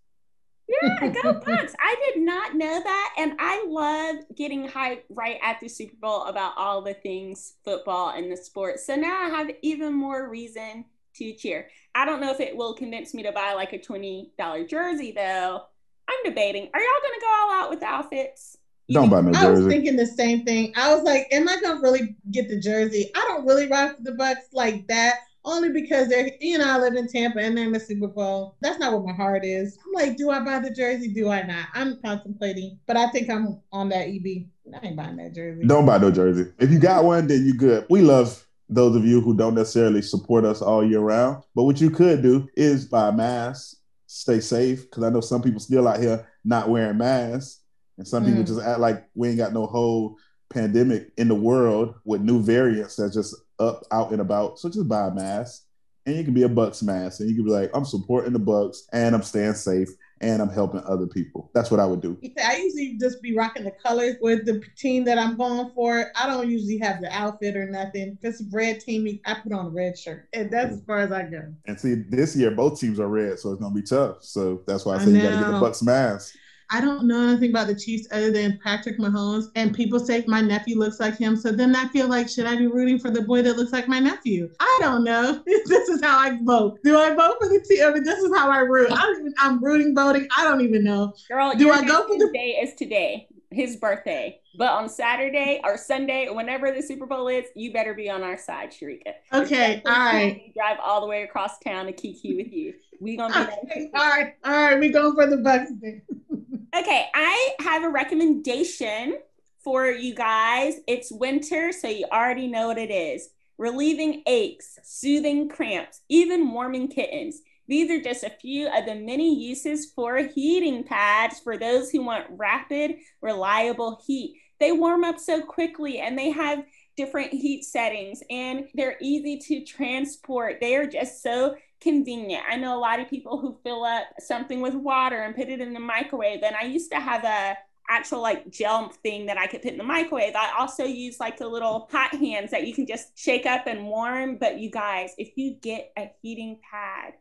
[0.66, 1.74] Yeah, go Bucks.
[1.78, 3.14] I did not know that.
[3.18, 8.10] And I love getting hyped right at the Super Bowl about all the things football
[8.10, 8.80] and the sport.
[8.80, 10.86] So now I have even more reason
[11.16, 11.68] to cheer.
[11.94, 15.62] I don't know if it will convince me to buy like a $20 jersey though,
[16.08, 16.68] I'm debating.
[16.74, 18.58] Are y'all gonna go all out with the outfits?
[18.90, 19.46] Don't buy no jersey.
[19.46, 20.72] I was thinking the same thing.
[20.76, 23.10] I was like, am I gonna really get the jersey?
[23.14, 26.94] I don't really rock the Bucks like that only because they're, you know, I live
[26.94, 28.56] in Tampa and they're in the Super Bowl.
[28.60, 29.78] That's not what my heart is.
[29.86, 31.12] I'm like, do I buy the jersey?
[31.12, 31.68] Do I not?
[31.74, 34.46] I'm contemplating, but I think I'm on that EB.
[34.74, 35.66] I ain't buying that jersey.
[35.66, 36.52] Don't buy no jersey.
[36.58, 37.86] If you got one, then you good.
[37.90, 41.42] We love those of you who don't necessarily support us all year round.
[41.54, 45.42] But what you could do is buy a mask, stay safe, because I know some
[45.42, 47.60] people still out here not wearing masks.
[47.98, 48.28] And some mm.
[48.28, 50.16] people just act like we ain't got no whole
[50.50, 54.58] pandemic in the world with new variants that's just up out and about.
[54.58, 55.64] So just buy a mask
[56.06, 58.38] and you can be a Bucks mask and you can be like, I'm supporting the
[58.38, 59.88] Bucks and I'm staying safe
[60.20, 61.50] and I'm helping other people.
[61.54, 62.18] That's what I would do.
[62.44, 66.12] I usually just be rocking the colors with the team that I'm going for.
[66.16, 68.18] I don't usually have the outfit or nothing.
[68.22, 70.28] If it's red team, I put on a red shirt.
[70.32, 71.52] And that's as far as I go.
[71.66, 74.22] And see, this year both teams are red, so it's gonna be tough.
[74.22, 76.36] So that's why I say I you gotta get the Bucks mask.
[76.70, 79.46] I don't know anything about the Chiefs other than Patrick Mahomes.
[79.54, 81.36] And people say my nephew looks like him.
[81.36, 83.88] So then I feel like, should I be rooting for the boy that looks like
[83.88, 84.50] my nephew?
[84.60, 85.42] I don't know.
[85.46, 86.78] this is how I vote.
[86.82, 87.84] Do I vote for the team?
[87.86, 88.90] I mean, this is how I root.
[88.92, 90.28] I don't even, I'm rooting, voting.
[90.36, 91.14] I don't even know.
[91.28, 94.40] Girl, do I go for the day is today, his birthday.
[94.56, 98.38] But on Saturday or Sunday, whenever the Super Bowl is, you better be on our
[98.38, 99.14] side, Sharika.
[99.32, 100.52] Okay, all right.
[100.54, 102.74] Drive all the way across town to Kiki with you.
[103.00, 104.78] We gonna be okay, all right, all right.
[104.78, 105.72] We going for the Bucks.
[106.76, 109.18] Okay, I have a recommendation
[109.62, 110.80] for you guys.
[110.88, 113.28] It's winter, so you already know what it is.
[113.58, 117.42] Relieving aches, soothing cramps, even warming kittens.
[117.68, 122.02] These are just a few of the many uses for heating pads for those who
[122.02, 124.40] want rapid, reliable heat.
[124.58, 126.64] They warm up so quickly and they have
[126.96, 130.58] different heat settings and they're easy to transport.
[130.60, 131.54] They are just so
[131.84, 132.42] convenient.
[132.48, 135.60] I know a lot of people who fill up something with water and put it
[135.60, 136.42] in the microwave.
[136.42, 137.56] And I used to have a
[137.90, 140.34] actual like gel thing that I could put in the microwave.
[140.34, 143.86] I also use like the little hot hands that you can just shake up and
[143.86, 144.38] warm.
[144.38, 147.12] But you guys, if you get a heating pad,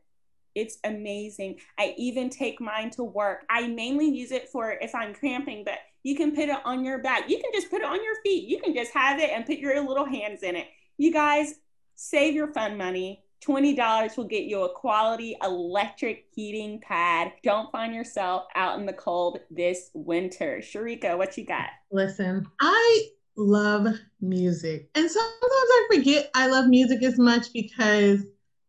[0.55, 1.59] it's amazing.
[1.77, 3.43] I even take mine to work.
[3.49, 6.99] I mainly use it for if I'm cramping, but you can put it on your
[6.99, 7.29] back.
[7.29, 8.47] You can just put it on your feet.
[8.47, 10.67] You can just have it and put your little hands in it.
[10.97, 11.55] You guys
[11.95, 17.33] save your fun money $20 will get you a quality electric heating pad.
[17.43, 20.59] Don't find yourself out in the cold this winter.
[20.61, 21.69] Sharika, what you got?
[21.91, 23.87] Listen, I love
[24.21, 24.89] music.
[24.95, 28.23] And sometimes I forget I love music as much because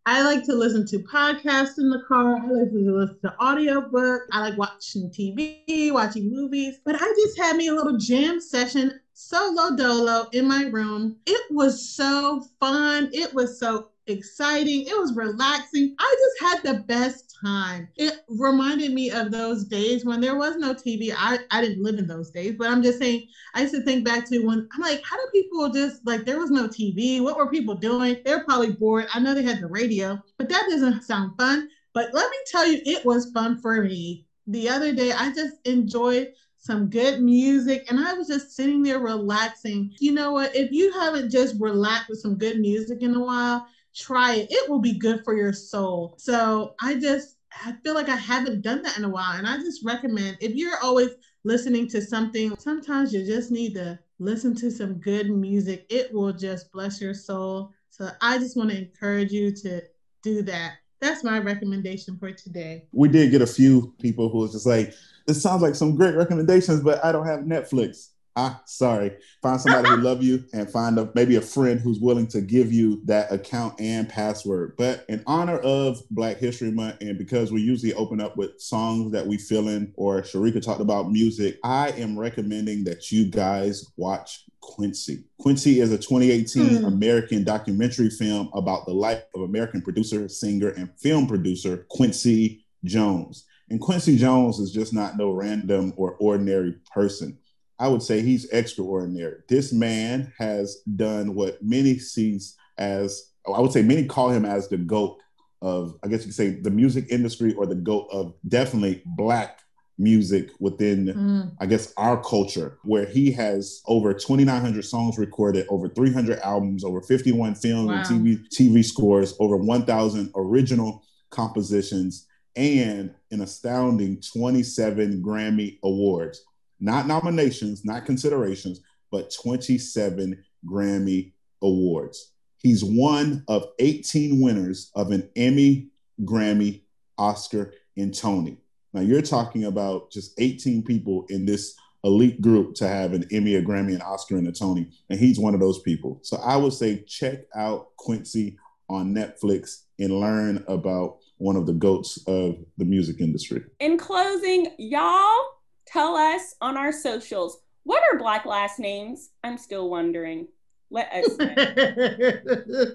[0.06, 2.36] I like to listen to podcasts in the car.
[2.36, 4.26] I like to listen to audiobooks.
[4.32, 6.76] I like watching TV, watching movies.
[6.84, 11.16] But I just had me a little jam session solo dolo in my room.
[11.24, 13.08] It was so fun.
[13.12, 14.82] It was so exciting.
[14.86, 15.94] It was relaxing.
[15.98, 17.88] I just had the best time.
[17.96, 21.12] It reminded me of those days when there was no TV.
[21.16, 23.22] I, I didn't live in those days, but I'm just saying,
[23.54, 26.38] I used to think back to when I'm like, how do people just like, there
[26.38, 27.20] was no TV?
[27.20, 28.16] What were people doing?
[28.24, 29.06] They're probably bored.
[29.12, 31.68] I know they had the radio, but that doesn't sound fun.
[31.92, 34.22] But let me tell you, it was fun for me.
[34.46, 38.98] The other day, I just enjoyed some good music, and I was just sitting there
[38.98, 39.90] relaxing.
[40.00, 40.54] You know what?
[40.54, 43.62] If you haven't just relaxed with some good music in a while,
[43.94, 44.48] try it.
[44.50, 46.14] It will be good for your soul.
[46.18, 49.32] So I just, I feel like I haven't done that in a while.
[49.32, 51.10] And I just recommend if you're always
[51.44, 55.86] listening to something, sometimes you just need to listen to some good music.
[55.90, 57.72] It will just bless your soul.
[57.90, 59.82] So I just want to encourage you to
[60.22, 60.72] do that.
[61.00, 62.88] That's my recommendation for today.
[62.92, 64.94] We did get a few people who was just like,
[65.26, 69.16] this sounds like some great recommendations, but I don't have Netflix ah, sorry.
[69.42, 72.72] Find somebody who love you and find a, maybe a friend who's willing to give
[72.72, 74.74] you that account and password.
[74.76, 79.12] But in honor of Black History Month, and because we usually open up with songs
[79.12, 83.92] that we fill in, or Sharika talked about music, I am recommending that you guys
[83.96, 85.24] watch Quincy.
[85.38, 86.84] Quincy is a 2018 hmm.
[86.86, 93.44] American documentary film about the life of American producer, singer, and film producer Quincy Jones.
[93.70, 97.38] And Quincy Jones is just not no random or ordinary person.
[97.84, 99.42] I would say he's extraordinary.
[99.46, 104.68] This man has done what many sees as, I would say many call him as
[104.68, 105.18] the GOAT
[105.60, 109.60] of, I guess you could say, the music industry or the GOAT of definitely Black
[109.98, 111.52] music within, mm.
[111.60, 117.02] I guess, our culture, where he has over 2,900 songs recorded, over 300 albums, over
[117.02, 117.96] 51 film wow.
[117.96, 126.42] and TV, TV scores, over 1,000 original compositions, and an astounding 27 Grammy Awards
[126.80, 132.32] not nominations, not considerations, but 27 Grammy Awards.
[132.58, 135.88] He's one of 18 winners of an Emmy,
[136.22, 136.82] Grammy,
[137.18, 138.56] Oscar, and Tony.
[138.92, 143.56] Now you're talking about just 18 people in this elite group to have an Emmy,
[143.56, 144.90] a Grammy, an Oscar, and a Tony.
[145.10, 146.20] And he's one of those people.
[146.22, 148.56] So I would say check out Quincy
[148.88, 153.64] on Netflix and learn about one of the goats of the music industry.
[153.80, 155.42] In closing, y'all
[155.86, 159.30] tell us on our socials what are black last names?
[159.44, 160.48] I'm still wondering.
[160.90, 161.36] Let us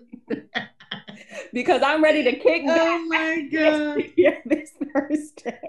[1.53, 2.99] because I'm ready to kick oh back.
[2.99, 4.03] Oh my god!
[4.45, 5.59] this Thursday.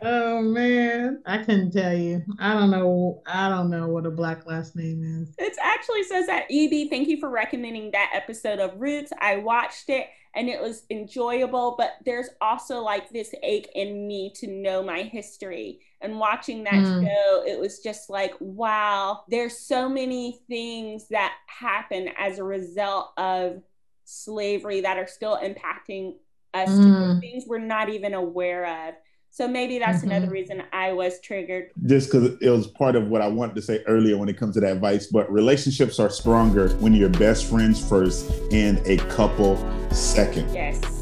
[0.00, 2.22] Oh man, I couldn't tell you.
[2.38, 3.22] I don't know.
[3.26, 5.34] I don't know what a black last name is.
[5.38, 6.90] It actually says that EB.
[6.90, 9.12] Thank you for recommending that episode of Roots.
[9.20, 14.32] I watched it and it was enjoyable, but there's also like this ache in me
[14.36, 15.80] to know my history.
[16.00, 17.04] And watching that mm.
[17.04, 23.12] show, it was just like, wow, there's so many things that happen as a result
[23.16, 23.62] of
[24.04, 26.14] slavery that are still impacting
[26.54, 27.20] us mm.
[27.20, 28.94] things we're not even aware of.
[29.30, 30.10] So maybe that's mm-hmm.
[30.10, 31.70] another reason I was triggered.
[31.84, 34.54] Just because it was part of what I wanted to say earlier when it comes
[34.54, 35.06] to that advice.
[35.06, 39.56] But relationships are stronger when you're best friends first and a couple
[39.92, 40.52] second.
[40.52, 40.97] Yes.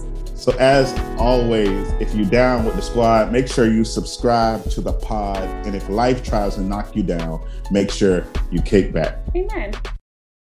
[0.47, 4.93] So as always, if you're down with the squad, make sure you subscribe to the
[4.93, 5.43] pod.
[5.67, 9.19] And if life tries to knock you down, make sure you kick back.
[9.35, 9.75] Amen.